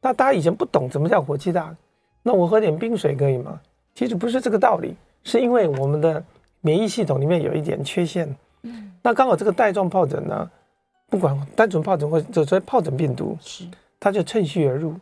[0.00, 1.74] 那大家以前不懂什么叫火气大，
[2.22, 3.60] 那我喝点冰水可以吗？
[3.96, 6.22] 其实不是这个道理，是因为我们的。
[6.60, 8.28] 免疫系统里面有一点缺陷，
[8.62, 10.50] 嗯，那刚好这个带状疱疹呢，
[11.10, 13.64] 不管单纯疱疹或者说疱疹病毒，是
[13.98, 14.94] 它就趁虚而入，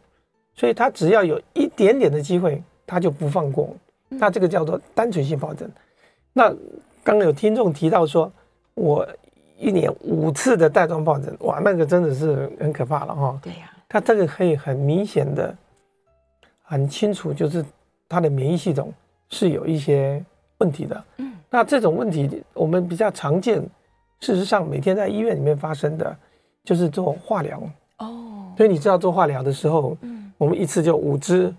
[0.55, 3.75] 所以它只要有一点点的机会，它就不放过，
[4.09, 5.71] 那这个叫做单纯性疱疹。
[6.33, 6.49] 那
[7.03, 8.33] 刚刚有听众提到说，
[8.75, 9.07] 我
[9.59, 13.39] 一年五次的带状疱疹，哇，那个真的是很可怕了哈。
[13.43, 15.55] 对呀，它这个可以很明显的、
[16.63, 17.65] 很清楚，就是
[18.09, 18.93] 它的免疫系统
[19.31, 20.25] 是有一些
[20.59, 21.33] 问题的，嗯。
[21.49, 23.63] 那这种问题我们比较常见，
[24.21, 26.17] 事实上每天在医院里面发生的，
[26.65, 27.63] 就是做化疗
[27.99, 28.53] 哦。
[28.57, 31.55] 所以你知道做化疗的时候，嗯，我们一次就五支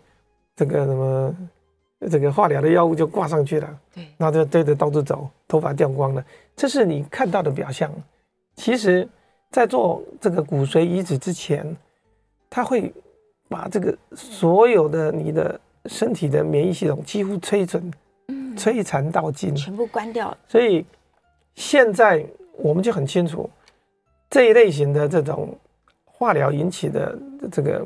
[0.55, 1.35] 这个什么
[2.09, 6.23] 这个化疗的药物就挂上去了，对，然后就对着到处走，头发掉光了，
[6.55, 7.91] 这是你看到的表象。
[8.55, 9.07] 其实，
[9.51, 11.75] 在做这个骨髓移植之前，
[12.49, 12.91] 他会
[13.47, 17.91] 把这个所有的你的身体的免疫系统几乎摧损，
[18.29, 20.37] 嗯，摧残到尽，全部关掉了。
[20.47, 20.83] 所以
[21.53, 22.25] 现在
[22.57, 23.49] 我们就很清楚，
[24.29, 25.55] 这一类型的这种
[26.05, 27.17] 化疗引起的
[27.51, 27.85] 这个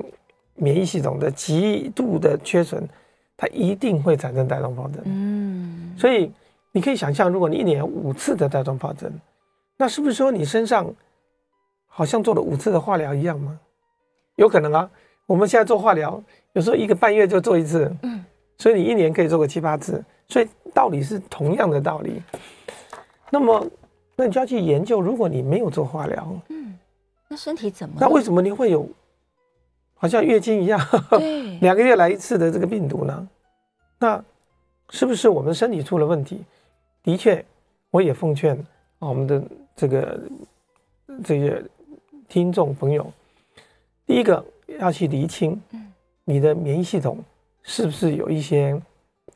[0.56, 2.88] 免疫系统的极度的缺损，
[3.36, 5.02] 它一定会产生带状疱疹。
[5.06, 6.32] 嗯，所以
[6.72, 9.12] 你可以想象，如果你一年五次的带状疱疹，
[9.78, 10.94] 那是不是说你身上
[11.88, 13.60] 好像做了五次的化疗一样吗？
[14.36, 14.90] 有可能啊，
[15.26, 18.24] 我们现在做化疗，有时候一个半月就做一次，嗯，
[18.58, 22.22] 所以你一年可以做个七八次，所以道理是同样的道理。
[23.30, 23.66] 那么，
[24.16, 26.78] 那你就要去研究，如果你没有做化疗，嗯，
[27.28, 27.96] 那身体怎么？
[28.00, 28.88] 那为什么你会有
[29.96, 33.28] 好像月经一样，对， 两个月来一次的这个病毒呢？
[34.00, 34.24] 那
[34.90, 36.44] 是不是我们身体出了问题？
[37.04, 37.44] 的确，
[37.90, 38.58] 我也奉劝
[39.00, 39.44] 我们的
[39.76, 40.20] 这个
[41.24, 41.64] 这些
[42.28, 43.12] 听众朋友。
[44.06, 44.44] 第一个
[44.80, 45.92] 要去厘清，嗯
[46.26, 47.18] 你的免疫系统
[47.64, 48.80] 是不是有一些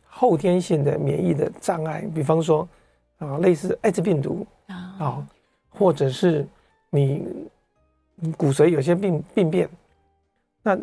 [0.05, 2.07] 后天性的免疫的障碍？
[2.13, 2.67] 比方说
[3.17, 5.27] 啊，类似艾滋病毒啊，
[5.69, 6.45] 或者是
[6.89, 7.27] 你
[8.37, 9.69] 骨髓有些病病变。
[10.63, 10.77] 那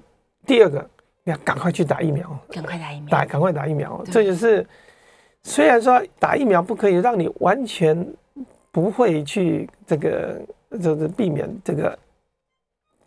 [0.46, 0.90] 第二个，
[1.24, 4.02] 你要赶快去打疫苗，赶快打疫苗，打赶快打疫苗。
[4.06, 4.66] 这就是
[5.42, 8.06] 虽然说打疫苗不可以让你完全
[8.70, 10.40] 不会去这个，
[10.80, 11.98] 就是避免这个。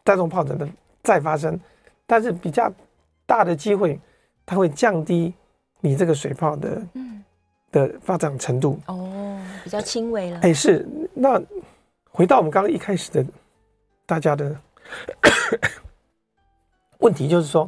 [0.07, 0.69] 带状疱疹的
[1.01, 1.59] 再发生，
[2.05, 2.71] 但是比较
[3.25, 3.99] 大的机会，
[4.45, 5.33] 它会降低
[5.79, 7.23] 你这个水泡的嗯
[7.71, 9.24] 的发展程度哦，
[9.65, 10.39] 比较轻微了。
[10.43, 11.41] 哎，是那
[12.11, 13.25] 回到我们刚刚一开始的
[14.05, 14.55] 大家的
[17.01, 17.67] 问题，就是说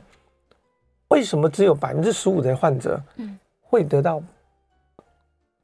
[1.07, 4.21] 为什么只有百分之十五的患者嗯会得到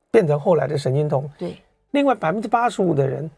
[0.10, 1.30] 变成后来的神经痛？
[1.38, 1.56] 对，
[1.91, 3.30] 另外百分之八十五的人，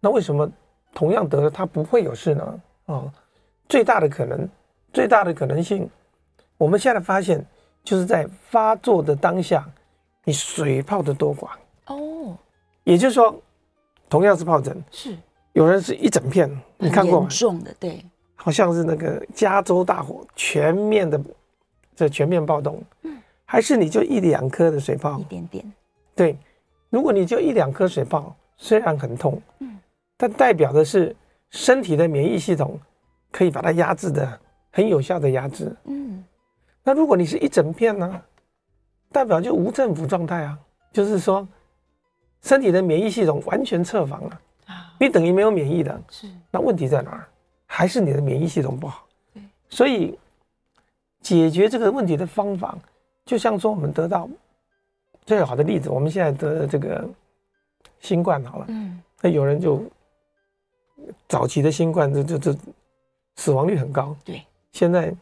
[0.00, 0.50] 那为什么
[0.94, 2.60] 同样得了他不会有事呢？
[2.86, 3.12] 哦，
[3.68, 4.48] 最大的可能，
[4.90, 5.86] 最大的可能性，
[6.56, 7.44] 我们现在发现
[7.84, 9.68] 就是在发作的当下，
[10.24, 11.50] 你水泡的多寡
[11.88, 12.36] 哦，
[12.84, 13.40] 也就是说，
[14.08, 15.16] 同样是疱疹，是。
[15.52, 17.26] 有人是一整片，你看过吗？
[17.28, 18.04] 严重的，对，
[18.36, 21.20] 好像是那个加州大火，全面的
[21.96, 25.72] 这全面暴动，嗯，还是你就一两颗的水泡，一点点，
[26.14, 26.38] 对，
[26.90, 29.78] 如果你就一两颗水泡，虽然很痛，嗯，
[30.16, 31.14] 但代表的是。
[31.50, 32.78] 身体的免疫系统
[33.32, 34.38] 可以把它压制的
[34.70, 36.22] 很有效的压制，嗯，
[36.84, 38.20] 那如果你是一整片呢，
[39.10, 40.58] 代表就无政府状态啊，
[40.92, 41.48] 就是说
[42.42, 47.28] 身体的免疫系统完全侧防了啊，你等于没有免疫的，是，那问题在哪儿？
[47.66, 49.06] 还是你的免疫系统不好？
[49.34, 50.18] 对，所以
[51.20, 52.76] 解决这个问题的方法，
[53.24, 54.28] 就像说我们得到
[55.26, 57.08] 最好的例子，我们现在得这个
[58.00, 59.82] 新冠好了，嗯，那有人就。
[61.28, 62.56] 早期的新冠，这这这
[63.36, 64.14] 死亡率很高。
[64.24, 65.14] 对，现在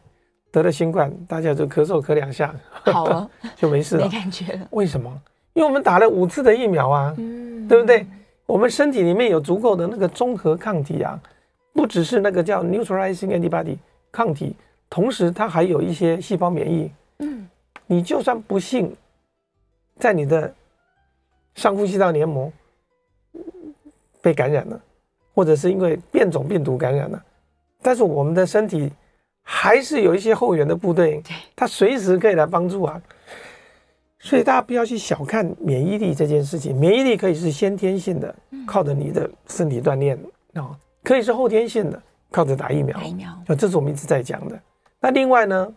[0.51, 2.53] 得了新冠，大家就咳嗽咳两下，
[2.91, 4.67] 好了就没事了，没感觉了。
[4.71, 5.21] 为什么？
[5.57, 8.05] 因为我们打了五次的疫苗啊，嗯，对不对？
[8.45, 11.19] 我们身体里面有足够的那个综合抗体啊，
[11.73, 13.75] 不只是那个叫 neutralizing antibody
[14.11, 14.55] 抗体，
[14.87, 16.91] 同时它还有一些细胞免疫。
[17.17, 17.49] 嗯，
[17.87, 18.95] 你就算不幸
[19.97, 20.53] 在你的
[21.55, 22.53] 上呼吸道黏膜
[24.21, 24.79] 被感染了。
[25.33, 27.23] 或者是因为变种病毒感染了，
[27.79, 28.91] 但是我们的身体
[29.43, 31.21] 还是有一些后援的部队，
[31.55, 32.99] 它随时可以来帮助啊。
[34.27, 38.35] 所以大家不要去小看免疫力这件事情，免疫力可以是先天性的，
[38.65, 40.19] 靠着你的身体锻炼
[40.53, 42.97] 啊，可以是后天性的，靠着打疫苗。
[42.97, 44.59] 打疫苗，这是我们一直在讲的。
[44.99, 45.73] 那另外呢，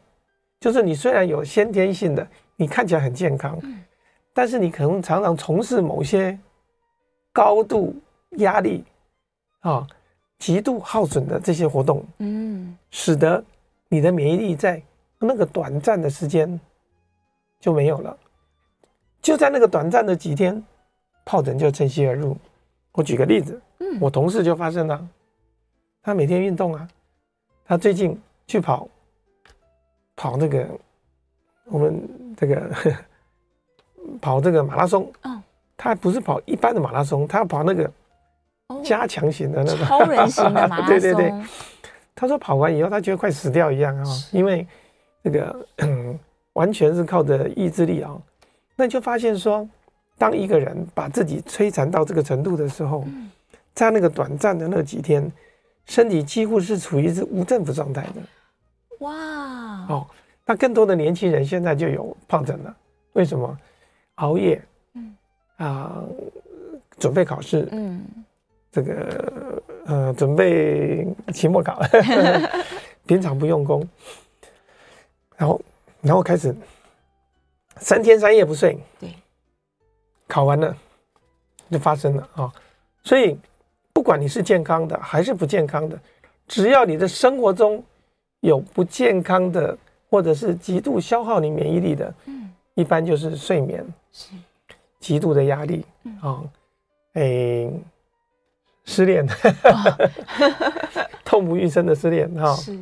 [0.58, 3.56] 就是你虽然有先天性的，你看起来很健康，
[4.34, 6.36] 但是你可能常常从事某些
[7.32, 7.94] 高度
[8.38, 8.84] 压力。
[9.60, 9.86] 啊，
[10.38, 13.44] 极度耗损的这些活动，嗯，使得
[13.90, 14.82] 你的免疫力在
[15.18, 16.58] 那个短暂的时间
[17.60, 18.16] 就没有了，
[19.22, 20.62] 就在那个短暂的几天，
[21.24, 22.36] 疱疹就趁虚而入。
[22.92, 25.08] 我举个例子，嗯，我同事就发生了，
[26.02, 26.88] 他每天运动啊，
[27.64, 28.88] 他最近去跑，
[30.16, 30.66] 跑那个
[31.64, 32.70] 我们这个
[34.20, 35.42] 跑这个马拉松，嗯，
[35.76, 37.90] 他还不是跑一般的马拉松，他要跑那个。
[38.84, 41.34] 加强型的那种超人型的马拉松， 对对对。
[42.14, 44.64] 他说跑完以后，他觉得快死掉一样啊，因为
[45.22, 45.66] 那个
[46.52, 48.16] 完全是靠着意志力啊。
[48.80, 49.68] 那你就发现说，
[50.16, 53.04] 当一个人把自己摧残到这个程度的时候，
[53.74, 55.30] 在那个短暂的那几天，
[55.84, 58.22] 身体几乎是处于是无政府状态的。
[59.00, 59.12] 哇。
[59.86, 60.06] 哦，
[60.46, 62.74] 那更多的年轻人现在就有疱疹了，
[63.12, 63.54] 为什么？
[64.14, 64.62] 熬夜，
[64.94, 65.14] 嗯。
[65.58, 66.02] 啊，
[66.98, 68.02] 准备考试，嗯，
[68.72, 71.82] 这个呃，准备期末考，
[73.04, 73.86] 平常不用功，
[75.36, 75.60] 然后
[76.00, 76.56] 然后开始
[77.80, 79.12] 三天三夜不睡，对，
[80.28, 80.76] 考完了
[81.70, 82.52] 就发生了啊，
[83.02, 83.36] 所以
[83.92, 85.98] 不管你是健康的还是不健康的，
[86.46, 87.82] 只要你的生活中
[88.40, 89.76] 有不健康的
[90.08, 93.84] 或者是极度消耗你免疫力的，嗯，一般就是睡眠。
[94.12, 94.30] 是。
[94.98, 95.82] 极度的压力
[96.20, 96.44] 啊，
[97.14, 97.82] 哎、嗯欸，
[98.84, 99.26] 失恋，
[101.24, 102.78] 痛不欲生的失恋哈，是。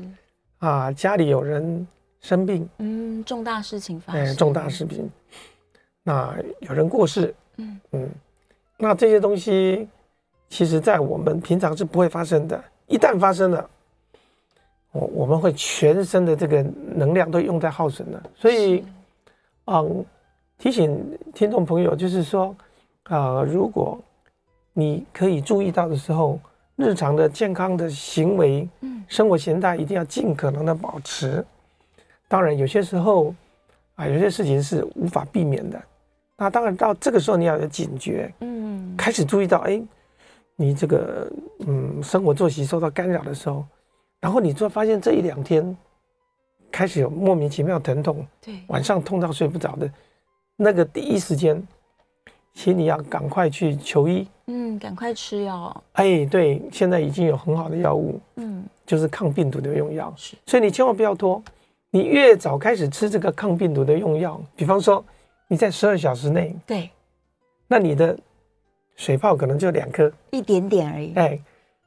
[0.59, 1.87] 啊，家里有人
[2.21, 5.11] 生病，嗯，重大事情发生，欸、重大事情，
[6.03, 7.81] 那有人过世，嗯。
[7.93, 8.09] 嗯，
[8.77, 9.89] 那这些东西，
[10.49, 13.71] 其实在我们平常是不会发生的，一旦发生了，
[14.93, 16.63] 我我们会全身的这个
[16.95, 18.85] 能量都用在耗损了，所以，
[19.67, 20.05] 嗯。
[20.61, 22.47] 提醒听众朋友，就是说，
[23.05, 23.97] 啊、呃，如果
[24.73, 26.37] 你可以注意到的时候，
[26.75, 31.45] 日常的健康的行为，嗯，生活形态一定要尽可能的保持。
[32.29, 33.35] 当然，有些时候
[33.95, 35.83] 啊，有些事情是无法避免的。
[36.37, 39.83] 那当然到这个时候，你要有警觉，嗯，开始注意到，哎，
[40.55, 41.29] 你这个
[41.67, 43.65] 嗯生活作息受到干扰的时候，
[44.21, 45.77] 然后你就发现这一两天
[46.71, 49.91] 开始有莫名其妙疼痛，对，晚上痛到睡不着的。
[50.55, 51.67] 那个第一时间，
[52.53, 54.29] 请你要赶快去求医。
[54.47, 55.83] 嗯，赶快吃药。
[55.93, 60.13] 哎，对，现在已经有很好的药物，嗯，就是抗病毒的用药。
[60.17, 61.43] 是，所以你千万不要拖，
[61.91, 65.05] 你越早开始吃这个抗病毒的用药，比方说
[65.47, 66.91] 你在十二小时内，对，
[67.67, 68.19] 那你的
[68.97, 71.15] 水泡可能就两颗，一点点而已。
[71.15, 71.39] 哎，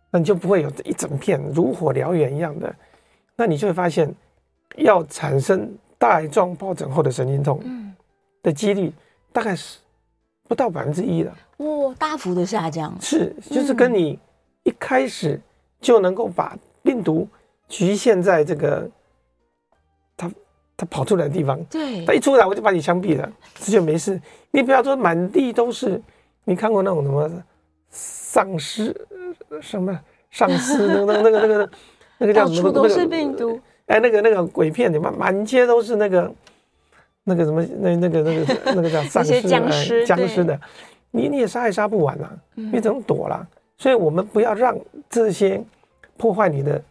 [0.10, 2.74] 那你就不会有一整片如火燎原一样的，
[3.36, 4.14] 那你就会发现
[4.78, 7.60] 要产生带状疱疹后的神经痛。
[7.64, 7.82] 嗯。
[8.44, 8.92] 的几率
[9.32, 9.78] 大概是
[10.48, 12.92] 不到百分之一了，哇，大幅的下降。
[13.00, 14.18] 是，就是跟你
[14.64, 15.40] 一开始
[15.80, 17.28] 就能够把病毒
[17.68, 18.90] 局限在这个
[20.82, 24.20] 它它跑出来的地方，对，它一出来我就把你枪毙了，这就没事。
[24.50, 26.02] 你不要说满地都是，
[26.44, 27.44] 你看过那种什么
[27.92, 29.08] 丧尸
[29.62, 30.00] 什么
[30.32, 31.70] 丧尸那个那个那个
[32.18, 32.72] 那个叫什么？
[32.72, 33.60] 到处都是病毒。
[33.86, 36.34] 哎，那个那个鬼片里面满街都是那个。
[37.24, 40.60] 那个什么，那那个那个那个叫 丧尸、僵尸、僵尸的，
[41.12, 43.46] 你你也杀也杀不完啊，你怎么躲啦？
[43.78, 44.76] 所以我们不要让
[45.08, 45.64] 这些
[46.18, 46.84] 破坏你的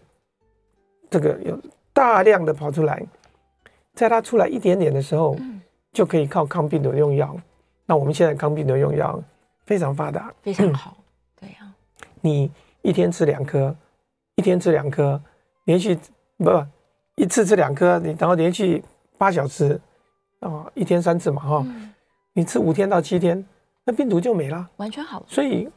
[1.10, 1.58] 这个有
[1.92, 3.04] 大量的跑出来，
[3.94, 5.36] 在它出来一点点的时候，
[5.92, 7.36] 就可以靠抗病毒用药。
[7.86, 9.22] 那我们现在抗病毒用药
[9.66, 10.96] 非常发达，非常好。
[11.40, 11.72] 对呀，
[12.20, 12.50] 你
[12.82, 13.74] 一天吃两颗，
[14.36, 15.20] 一天吃两颗，
[15.64, 15.98] 连续
[16.36, 16.66] 不不
[17.16, 18.82] 一次吃两颗，你然后连续
[19.18, 19.80] 八小时。
[20.40, 21.92] 哦，一天三次嘛，哈、哦，嗯、
[22.32, 23.44] 你吃五天到七天，
[23.84, 25.22] 那病毒就没了，完全好。
[25.28, 25.68] 所以，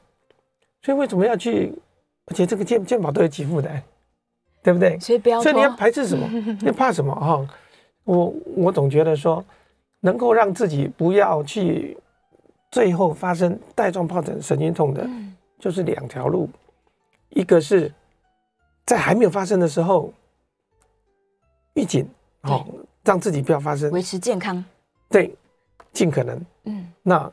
[0.81, 1.73] 所以为什么要去？
[2.27, 3.69] 而且这个健健保都有给付的，
[4.61, 4.97] 对不对？
[4.99, 6.25] 所以不要，所以你要排斥什么？
[6.63, 7.13] 你怕什么？
[7.13, 7.47] 哈、哦，
[8.03, 9.43] 我我总觉得说，
[9.99, 11.97] 能够让自己不要去
[12.71, 16.49] 最后发生带状疱疹神经痛的，嗯、就是两条路，
[17.29, 17.91] 一个是
[18.85, 20.13] 在还没有发生的时候
[21.73, 22.07] 预警，
[22.41, 22.65] 哦。
[23.05, 24.63] 让自己不要发生，维持健康，
[25.09, 25.35] 对，
[25.91, 27.29] 尽可能，嗯，那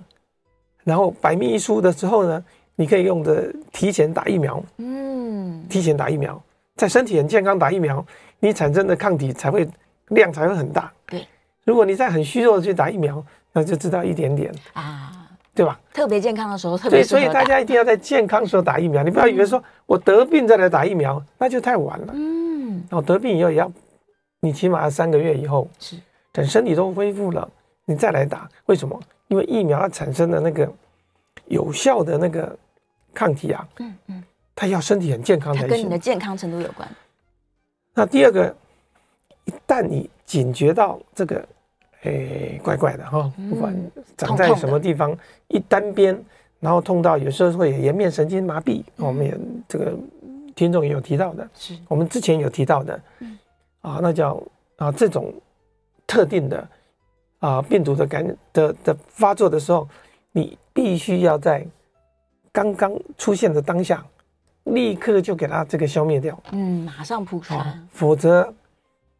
[0.83, 6.43] 然后百密一疏的时候呢，你可以用的提前打疫苗，嗯，提前打疫苗，
[6.75, 8.05] 在身体很健康打疫苗，
[8.41, 9.65] 你产生的抗体才会
[10.11, 11.27] 量才会很大，对。
[11.65, 15.81] 如果你在很虚弱的去打疫苗，那就知道一点点啊，对吧？
[15.93, 17.01] 特别健康的时候，特别。
[17.01, 23.71] 对，所以大家一定要在健康的时候打疫苗，你不要以为说我得病再来打疫苗，那就太晚了，嗯，然后得病以后也要。
[24.43, 25.97] 你起码要三个月以后，是
[26.33, 27.47] 等身体都恢复了，
[27.85, 28.49] 你再来打。
[28.65, 28.99] 为什么？
[29.29, 30.67] 因为疫苗它产生的那个
[31.45, 32.59] 有效的那个
[33.13, 34.25] 抗体啊，嗯嗯，
[34.57, 35.69] 它要身体很健康才行。
[35.69, 36.89] 跟你的健康程度有关。
[37.93, 38.57] 那第二个，
[39.51, 41.49] 一旦你警觉到这个，
[42.03, 43.75] 哎，怪怪的哈，不管
[44.17, 45.17] 长在什么地方，
[45.49, 46.17] 一单边，
[46.61, 49.37] 然后痛到有时候会有颜面神经麻痹，我们也
[49.67, 49.93] 这个
[50.55, 51.77] 听众也有提到的，是。
[51.89, 53.37] 我们之前有提到的，嗯。
[53.81, 54.41] 啊，那叫
[54.77, 55.33] 啊，这种
[56.07, 56.69] 特定的
[57.39, 59.89] 啊病毒的感染的的发作的时候，
[60.33, 61.67] 你必须要在
[62.53, 64.05] 刚刚出现的当下，
[64.65, 66.39] 立刻就给它这个消灭掉。
[66.53, 68.53] 嗯，马上扑出来，否则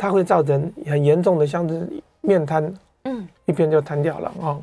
[0.01, 1.87] 它会造成很严重的，像是
[2.23, 4.59] 面瘫，嗯，一边就瘫掉了啊。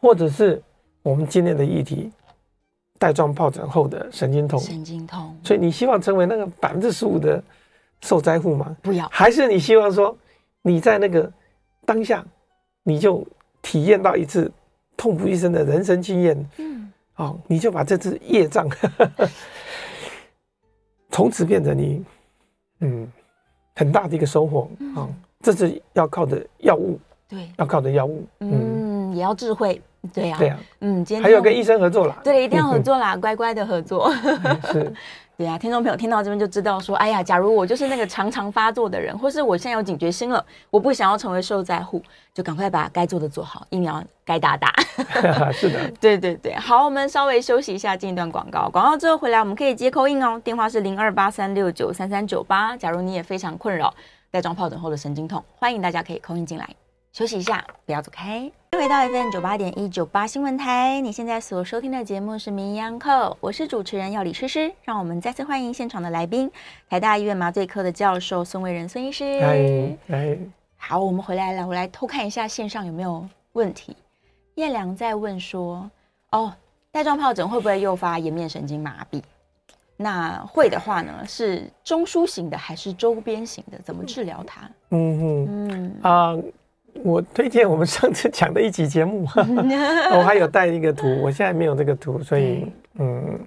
[0.00, 0.60] 或者是
[1.04, 2.10] 我们今天的议题，
[2.98, 4.58] 带状疱疹后的神经痛。
[4.58, 5.38] 神经痛。
[5.44, 7.40] 所以你希望成为那个百分之十五的
[8.00, 8.76] 受灾户吗？
[8.82, 9.08] 不要。
[9.08, 10.18] 还是你希望说
[10.62, 11.32] 你在那个
[11.84, 12.26] 当下
[12.82, 13.24] 你就
[13.62, 14.50] 体验到一次
[14.96, 16.50] 痛不欲生的人生经验？
[16.56, 16.92] 嗯。
[17.14, 18.68] 哦，你就把这次业障，
[21.10, 22.04] 从此变成你
[22.80, 23.08] 嗯
[23.76, 25.06] 很大的一个收获啊。
[25.06, 26.98] 嗯这是要靠的药物，
[27.28, 29.80] 对，要靠的药物，嗯，也要智慧，
[30.12, 34.12] 对呀，对呀，嗯，今天还有跟医生合作啦，对，一定要合作啦，乖乖的合作，
[34.72, 34.92] 是，
[35.36, 44.72] 对啊，听众朋友听到这边就知道说，哎呀，假如我就是那个常常发作的人，或是我现在有警觉心了，我不想要成为受灾户，就赶快把该做的做好，疫苗该打打，
[45.52, 53.92] 是的， 对对对，好，我们稍微休息一下，进一段广告，广告之后回来我们可以接 call in 哦，电话是零二八三六九三三九八，假如你也非常困扰。
[54.28, 56.68] 带状疱疹后的神经痛，欢迎大家可以 call in 进来。
[57.16, 58.52] 休息一下，不要走开。
[58.72, 64.70] 回到 FM 九八点一九八新闻台，你现在所收听的节目是《名医央叩》，我是主持人要李诗诗。
[64.84, 66.52] 让我们再次欢迎现场的来宾，
[66.90, 69.40] 台大医院麻醉科的教授孙维仁孙医师。
[69.40, 70.38] 嗨，嗨，
[70.76, 73.96] 好，我们回来了，我来偷看一下线上有没有问题。
[74.56, 75.90] 燕良在问说：
[76.32, 76.52] 哦，
[76.92, 79.22] 带状疱疹会不会诱发颜面神经麻痹？
[79.96, 83.78] 那会的话呢，是中枢型的还是周边型的？
[83.78, 84.70] 怎么治疗它？
[84.90, 86.44] 嗯嗯嗯啊、呃，
[87.04, 89.26] 我推荐我们上次讲的一集节目，
[90.12, 92.66] 我还有带一个图，我现在没有这个图，所以
[92.98, 93.38] 嗯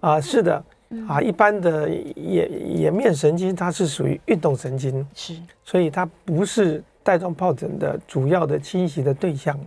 [0.00, 0.64] 啊、呃，是的
[1.08, 9.58] 啊，一般的颜颜面神经它是属于运动神经，是，所以它不是带状疱疹的主要的侵袭的对象，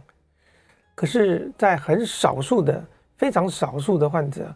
[0.95, 2.83] 可是，在很少数的
[3.17, 4.53] 非常少数的患者。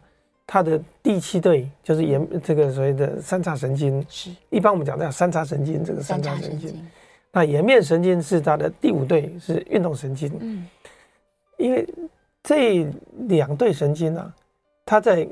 [0.48, 4.30] 他的第七对就是颜这个所谓的三叉神经，是。
[4.50, 6.76] 一般我们讲的叫三叉神经，这个三叉神经。
[7.32, 10.32] 那颜面神经是它的第五对，是运动神经。
[10.40, 10.68] 嗯，
[11.58, 11.88] 因为
[12.44, 12.86] 这
[13.28, 14.34] 两对神经啊，
[14.86, 15.28] 它在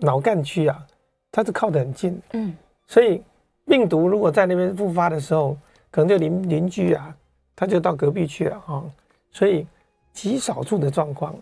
[0.00, 0.86] 脑干区啊，
[1.30, 2.20] 它是靠得很近。
[2.32, 2.56] 嗯，
[2.86, 3.22] 所以
[3.64, 5.56] 病毒如果在那边复发的时候，
[5.90, 7.16] 可能就邻邻居啊，
[7.54, 8.82] 他就到隔壁去了啊。
[9.30, 9.66] 所以
[10.12, 11.34] 极少数的状况。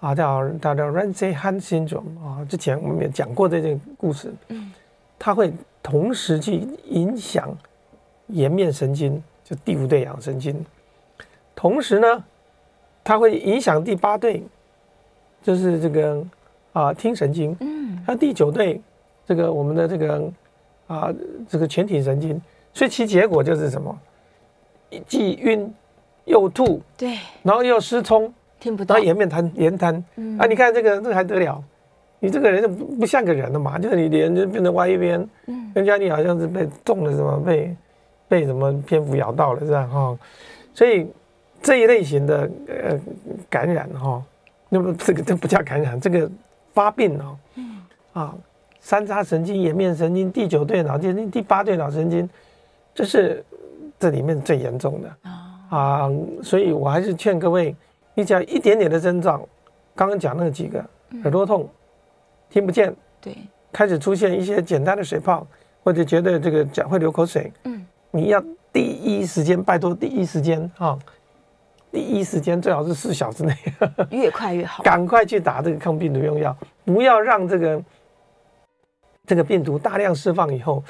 [0.00, 4.34] 啊，叫它叫 Ramsay-Hunt syndrome 啊，之前我们也讲过这个故事。
[4.48, 4.72] 嗯，
[5.16, 7.56] 它会同时去影响
[8.32, 10.64] 颜面神经，就第五对阳神经，
[11.54, 12.24] 同时呢，
[13.04, 14.42] 它会影响第八对，
[15.42, 16.24] 就是这个
[16.72, 17.56] 啊听神经。
[17.60, 18.80] 嗯，还有第九对，
[19.26, 20.32] 这个我们的这个
[20.86, 21.14] 啊
[21.48, 22.40] 这个前庭神经，
[22.72, 23.96] 所以其结果就是什么？
[25.06, 25.72] 既晕
[26.24, 28.32] 又吐，对，然后又失聪。
[28.60, 30.46] 听不到，颜面瘫，颜瘫，嗯、啊！
[30.46, 31.60] 你看这个，这个还得了？
[32.20, 37.74] 你这个人就不不像个人了嘛，就是你脸就变成歪一边，嗯，人家你好像是被中了什么，被
[38.32, 39.86] 被什么蝙蝠咬到了，这样？
[39.90, 40.18] 哈、哦，
[40.72, 41.06] 所以
[41.60, 42.98] 这一类型的呃
[43.50, 44.24] 感染哈、哦，
[44.70, 46.30] 那么这个这不叫感染，这个
[46.72, 47.82] 发病哦，嗯
[48.14, 48.34] 啊，
[48.80, 52.26] 三叉神经、颜面神经、第九对脑神经、第八对脑神经，
[52.94, 53.44] 这是
[53.98, 56.10] 这里面最严重的啊啊！
[56.42, 57.76] 所以我还是劝各位。
[58.14, 59.46] 你只要一点点的征兆，
[59.94, 60.82] 刚刚讲那几个，
[61.24, 61.68] 耳朵痛，
[62.48, 63.36] 听不见，对，
[63.70, 65.46] 开始出现一些简单的水泡，
[65.84, 67.81] 或者觉得这个脚会流口水，嗯，
[68.12, 68.40] 你要
[68.72, 70.96] 第一时间，拜托第一时间啊，
[71.90, 73.56] 第一时间最好是四小时内，
[74.10, 77.82] 越快越好，赶快去打这个抗病毒用药，不要让这个
[79.26, 80.84] 这个病毒大量释放以后，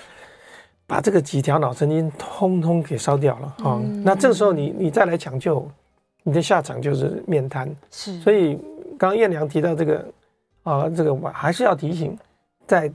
[0.87, 5.67] 把这个几条脑神经通通给烧掉了啊，那这时候你你再来抢救。
[6.25, 8.17] 你的下场就是面瘫，是。
[8.21, 8.55] 所以
[8.97, 10.07] 刚刚燕良提到这个，
[10.63, 12.17] 啊，这个我还是要提醒，
[12.65, 12.89] 在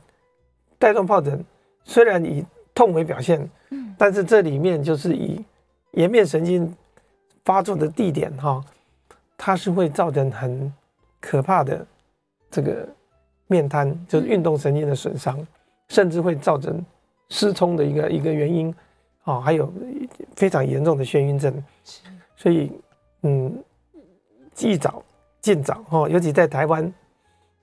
[0.80, 1.44] 带状疱疹
[1.84, 3.38] 虽然以痛为表现，
[3.72, 5.44] 嗯，但是这里面就是以
[5.92, 6.74] 颜面神经
[7.44, 8.64] 发作的地点哈，
[9.38, 10.72] 它是会造成很
[11.20, 11.86] 可怕的
[12.52, 12.88] 这个
[13.48, 15.46] 面瘫，就是运动神经的损伤，
[15.90, 16.86] 甚至会造成
[17.30, 18.74] 失聪的一个一个原因，
[19.24, 19.74] 啊，还有
[20.36, 22.02] 非常严重的眩晕症，是。
[22.36, 22.72] 所以。
[23.24, 23.52] 嗯，
[24.54, 25.04] 尽早
[25.42, 26.94] 尽早哈，尤其在台湾，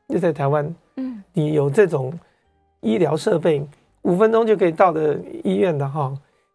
[0.09, 2.13] 就在台湾，嗯，你有这种
[2.81, 3.65] 医疗设备，
[4.03, 6.13] 五分钟就可以到的医院的哈，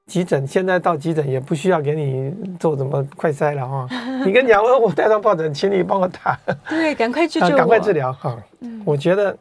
[0.09, 3.87] 急诊现在到急诊也不需要给你做什么快筛了哈，
[4.25, 8.35] 你跟你讲我我带上抱枕，请你帮我打，对，赶快去 赶快治疗哈。
[8.61, 9.37] 嗯，我觉得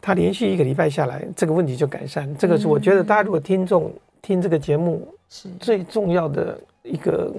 [0.00, 2.32] 他连续一个礼拜下来，这个问题就改善。
[2.36, 7.32] 这个是我觉得大家如果听众听这个节目是最重要的一个。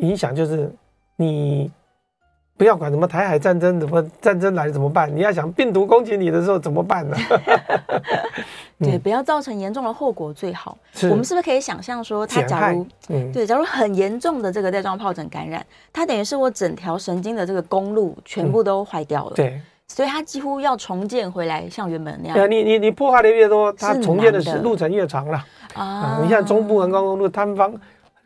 [0.00, 0.70] 影响就是
[1.16, 1.72] 你
[2.54, 5.10] 不要管什么台海战争，怎么战争来怎么办？
[5.16, 7.16] 你要想病毒攻击你的时候怎么办呢？
[8.78, 10.76] 对，不要造成严重的后果最好。
[11.04, 19.58] 我们是不是可以想象说，它假如，嗯，对，假如很严重的这个带状疱疹感染，它等于是我整条神经的这个公路全部都坏掉了，对，
[19.88, 22.36] 所以它几乎要重建回来，像原本那样。
[22.36, 25.42] 对，你你你破坏的越多，它重建的是路程越长了
[25.74, 26.20] 啊。
[26.22, 27.72] 你像中部横贯公路坍方，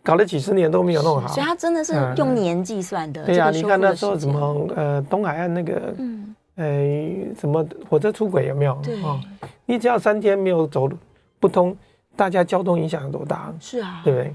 [0.02, 3.22] 搞了几十年都没有弄好，所以它真的是用年计算的。
[3.24, 5.94] 对呀，你看那时候什么呃东海岸那个，
[6.60, 7.32] 嗯。
[7.32, 8.78] 哎，什么火车出轨有没有？
[8.82, 9.18] 对啊，
[9.66, 10.88] 你只要三天没有走
[11.38, 11.76] 不通，
[12.14, 13.52] 大家交通影响有多大？
[13.58, 14.34] 是啊，对不对？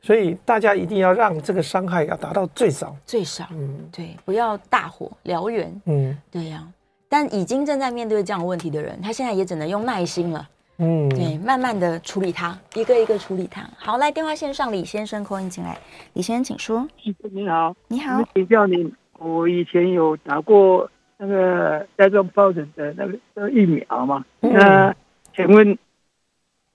[0.00, 3.46] 所以大家一定要让这个伤害要达到最少，最少。
[3.50, 5.80] 嗯，对，不要大火燎原。
[5.86, 6.66] 嗯，对呀。
[7.08, 10.48] 但已经正在面对这样的问题的人，他现在也只能用耐心了。
[10.78, 13.62] 嗯，对，慢慢的处理它，一个一个处理它。
[13.76, 15.78] 好，来电话线上，李先生，欢迎进来。
[16.14, 16.86] 李先生，请说。
[17.30, 18.20] 你好，你好。
[18.34, 20.90] 请教你，我以前有打过。
[21.16, 24.94] 那个带状疱疹的那个那个疫苗嘛，那
[25.34, 25.78] 请问，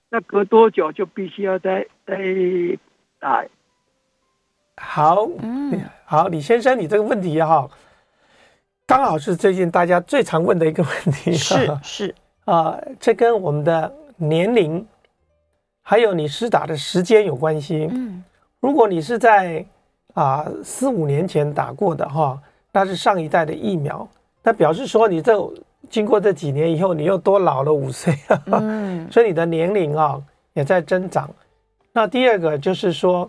[0.08, 2.16] 那隔多久就必须要再再
[3.18, 3.44] 打？
[4.76, 7.68] 好，嗯，好，李先生，你这个问题哈，
[8.86, 12.14] 刚好是最近大家最常问的一个问题，是是
[12.46, 14.84] 啊，这跟我们的年龄
[15.82, 17.88] 还有你施打的时间有关系。
[17.92, 18.24] 嗯，
[18.60, 19.64] 如果你是在
[20.14, 22.40] 啊四五年前打过的哈，
[22.72, 24.08] 那是上一代的疫苗。
[24.42, 25.34] 那表示说，你这
[25.88, 28.16] 经过这几年以后，你又多老了五岁，
[28.46, 30.20] 嗯， 所以你的年龄啊
[30.54, 31.28] 也在增长。
[31.92, 33.28] 那第二个就是说，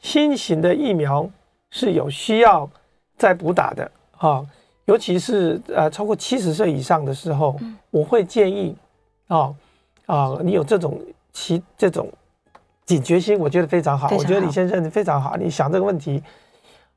[0.00, 1.28] 新型的疫苗
[1.70, 2.68] 是有需要
[3.16, 4.44] 再补打的啊，
[4.86, 7.56] 尤其是呃超过七十岁以上的时候，
[7.90, 8.74] 我会建议
[9.26, 9.54] 啊
[10.06, 11.00] 啊，你有这种
[11.32, 12.10] 其这种
[12.84, 14.08] 警觉心，我觉得非常好。
[14.16, 16.22] 我觉得李先生非常好，你想这个问题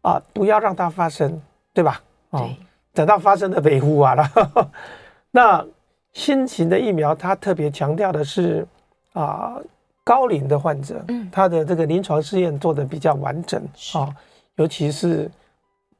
[0.01, 1.39] 啊，不要让它发生，
[1.73, 2.01] 对吧？
[2.31, 2.47] 啊。
[2.93, 4.71] 等到发生的北湖啊了，
[5.31, 5.65] 那
[6.11, 8.67] 新型的疫苗它特别强调的是
[9.13, 9.55] 啊
[10.03, 13.63] 高龄的患者，嗯，他的这个临床试验做的比较完整
[13.93, 14.13] 啊，
[14.55, 15.31] 尤其是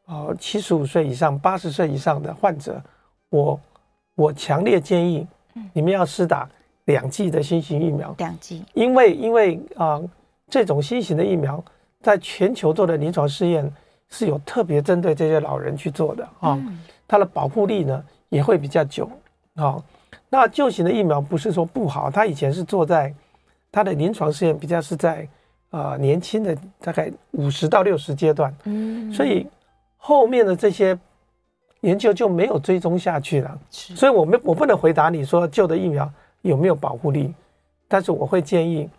[0.06, 2.82] 啊七十五岁以上、八十岁以上的患者，
[3.30, 3.60] 我
[4.16, 5.26] 我强烈建议
[5.72, 6.50] 你们要施打
[6.86, 10.02] 两剂的新型疫苗，两剂，因为因为啊
[10.50, 11.64] 这种新型的疫苗
[12.02, 13.72] 在全球做的临床试验。
[14.12, 16.62] 是有特别针对这些老人去做的啊，
[17.08, 19.10] 它的保护力呢也会比较久
[19.56, 19.82] 啊。
[20.30, 23.14] 那旧型的疫苗不是说不好，它以前是做在
[23.72, 25.28] 它的临床试验比较是在
[25.70, 29.48] 啊年轻的大概五十到六十阶段，嗯，所以
[29.98, 30.98] 后面的这些
[31.80, 33.60] 研究就没有追踪下去了。
[33.70, 37.34] 所以我们我不能回答你说旧的疫苗有没有保护力，
[37.88, 38.90] 但是我会建议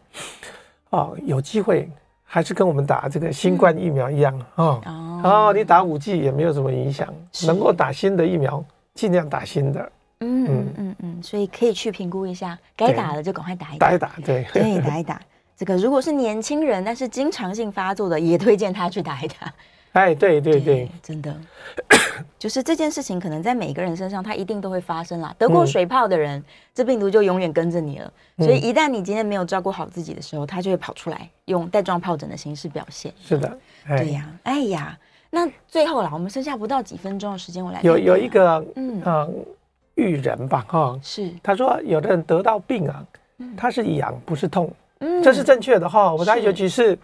[0.89, 1.89] 啊有机会。
[2.35, 4.81] 还是跟我们打这个新冠疫苗一样啊，
[5.23, 7.07] 哦，你打五 G 也没有什么影响，
[7.47, 8.65] 能够打新的疫苗，
[8.95, 9.93] 尽量打新的。
[10.21, 10.75] 嗯嗯。
[10.79, 15.21] 嗯嗯，所以可以去评估一下，该打的就赶快打一打，打一打，对， 对，打一打。
[15.55, 19.53] 这个如果是年轻人，但是经常性发作的，也推荐他去打一打。
[19.93, 21.37] 哎，对对对，真的，
[22.39, 25.35] 就是这件事情，可能在每个人身上，它一定都会发生啦。
[25.39, 26.43] 得过水泡的人，
[26.75, 28.11] 这病毒就永远跟着你了。
[28.39, 33.13] 所以一旦你今天没有照顾好自己的时候，它就会跑出来，用带状疱疹的形式表现。
[33.23, 39.45] 是的，对呀，哎呀，那最后啦，我们剩下不到几分钟的时间，我来有有一个嗯
[39.97, 43.07] 育人吧哈，是他说有的人得到病啊，
[43.59, 46.15] 他是痒不是痛，嗯，这是正确的哈。
[46.15, 46.99] 我大尤其是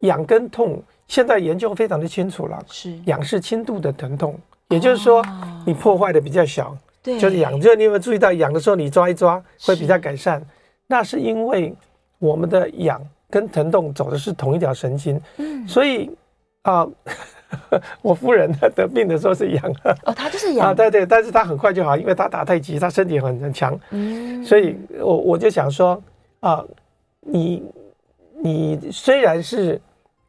[0.00, 0.82] 痒跟痛。
[1.06, 2.92] 现在研究非常的清楚了，是。
[3.06, 4.38] 痒是轻度的疼痛，
[4.68, 5.24] 也就是说
[5.66, 7.60] 你破坏的比较小，对，就是痒。
[7.60, 10.42] 就你有没有注意到痒的时候你抓一抓会比较改善？
[10.86, 11.74] 那是因为
[12.18, 16.10] 我们的痒跟疼痛走的是同一条神经，嗯，所以
[16.62, 16.86] 啊，
[18.00, 19.62] 我夫人她得病的时候是痒，
[20.04, 26.02] 哦，她就是痒啊，对对，但是她很快就好，因为她打太极，她身体很很强，嗯，所以我我就想说
[26.40, 26.64] 啊，
[27.20, 27.62] 你
[28.42, 29.78] 你虽然是。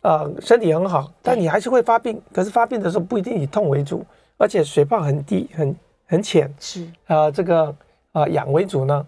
[0.05, 2.21] 呃，身体很好，但你还是会发病。
[2.31, 4.05] 可是发病的时候不一定以痛为主，
[4.37, 5.75] 而且水泡很低、很
[6.05, 6.53] 很浅。
[6.59, 7.75] 是啊、呃，这个
[8.11, 9.03] 啊痒、呃、为主呢，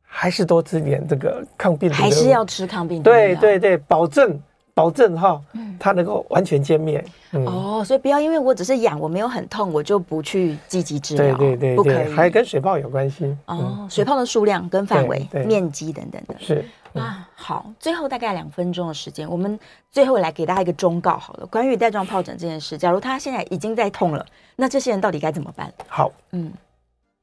[0.00, 1.94] 还是多吃点这个抗病毒。
[1.94, 3.10] 还是要吃抗病毒。
[3.10, 4.40] 对对对，保证
[4.78, 5.42] 保证哈，
[5.76, 7.04] 它能够完全歼灭。
[7.32, 11.36] 嗯、哦，所以不要因为我只是痒，我没有很痛，我就不去积极治疗。
[11.36, 12.12] 对对对，不可以。
[12.12, 13.24] 还跟水泡有关系。
[13.46, 16.36] 哦，嗯、水泡的数量跟范围、面积等等的。
[16.38, 16.64] 是。
[16.94, 19.58] 啊，好，最后大概两分钟的时间，我们
[19.90, 21.46] 最后来给大家一个忠告好了。
[21.46, 24.24] 关于带状疱疹这件事，假如他现在已经在痛了，
[24.56, 25.72] 那这些人到底该怎么办？
[25.88, 26.52] 好，嗯，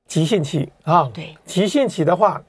[0.08, 2.42] 急性期啊，对，急性期的话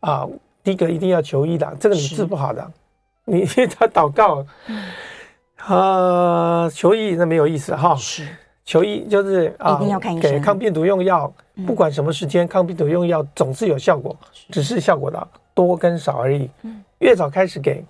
[0.00, 0.26] 啊，
[0.64, 2.72] 第一个一定要求医的，这个你治不好的，
[3.26, 4.46] 你 他祷告，
[5.56, 7.94] 啊，求医那没有意思哈。
[7.96, 8.26] 是，
[8.64, 10.30] 求医，就是啊，一定要看医生。
[10.30, 11.30] 给抗病毒用药，
[11.66, 14.16] 不管什么时间，抗病毒用药总是有效果，
[14.50, 16.48] 只是效果的多跟少而已。
[17.00, 17.84] 越早开始给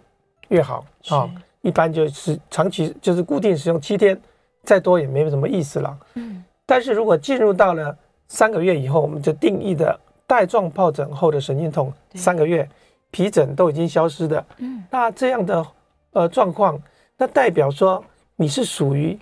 [0.49, 1.31] 越好啊。
[1.61, 4.19] 一般就是长期就是固定使用七天，
[4.63, 5.99] 再多也没有什么意思了。
[6.15, 6.43] 嗯。
[6.65, 12.69] 但是如果进入到了三个月以后，我们就定义的带状疱疹后的神经痛，三个月
[13.11, 15.67] 皮疹都已经消失的，嗯，那这样的
[16.13, 16.81] 呃状况，
[17.17, 18.05] 那代表说
[18.37, 19.19] 你是属于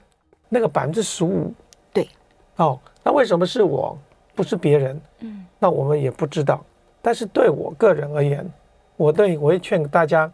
[0.49, 1.53] 那个百分之十五，
[1.93, 2.09] 对，
[2.57, 3.97] 哦，那为什么是我，
[4.35, 5.01] 不是别人？
[5.21, 6.65] 嗯，那我们也不知道。
[7.01, 8.49] 但是对我个人而言，
[8.97, 10.31] 我对我会劝大家，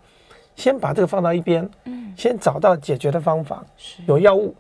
[0.55, 4.03] 先把这个放到一边，嗯，先找到解决的方法，是。
[4.07, 4.55] 有药物，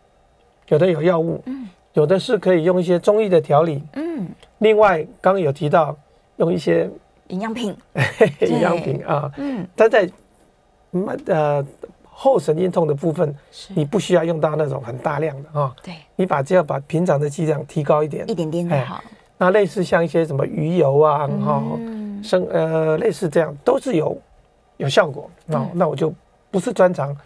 [0.68, 1.68] 有的有药物，嗯。
[1.94, 4.28] 有的是可以用一些中医的调理，嗯，
[4.58, 5.96] 另外刚刚有提到
[6.36, 6.88] 用一些
[7.30, 7.76] 营养品，
[8.42, 10.10] 营养品啊，嗯，但在
[11.26, 11.64] 呃
[12.04, 13.34] 后神经痛的部分，
[13.74, 19.02] 你不需要用到那种很大量的啊，对，你把只要把平常的剂量提高一点，一点点就好。
[19.38, 21.62] 那类似像一些什么鱼油啊，哈，
[22.22, 24.16] 生呃类似这样都是有
[24.76, 25.70] 有效果那。
[25.72, 26.12] 那我就
[26.50, 27.16] 不是专长，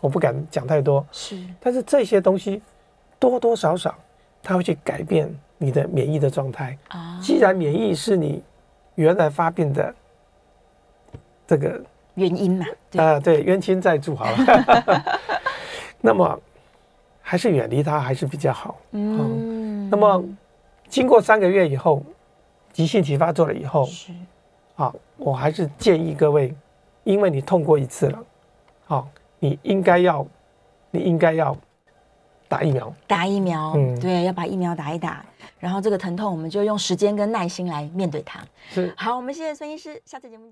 [0.00, 2.60] 我不敢讲太多，是，但是这些东西
[3.18, 3.94] 多多少少。
[4.44, 6.76] 它会去改变你的免疫的状态。
[6.88, 7.16] 啊。
[7.22, 8.42] 既然免疫是你
[8.94, 9.94] 原来发病的
[11.46, 11.80] 这个
[12.14, 12.66] 原因嘛，
[12.96, 15.02] 啊，对，冤亲债主好了。
[16.00, 16.38] 那么
[17.20, 18.76] 还是远离它还是比较好。
[18.90, 19.88] 嗯。
[19.90, 20.24] 那么
[20.88, 22.02] 经过三个月以后，
[22.72, 24.12] 急性期发作了以后，是
[24.76, 26.54] 啊，我还是建议各位，
[27.04, 28.18] 因为你痛过一次了，
[28.88, 29.06] 啊，
[29.38, 30.26] 你应该要，
[30.90, 31.56] 你应该要。
[32.52, 35.24] 打疫苗，打疫苗，嗯，对，要把疫苗打一打，
[35.58, 38.40] 然后这个疼痛，我们就用时间跟耐心来面对它。
[38.70, 40.50] 是，好，我们谢谢孙医师，下次节目。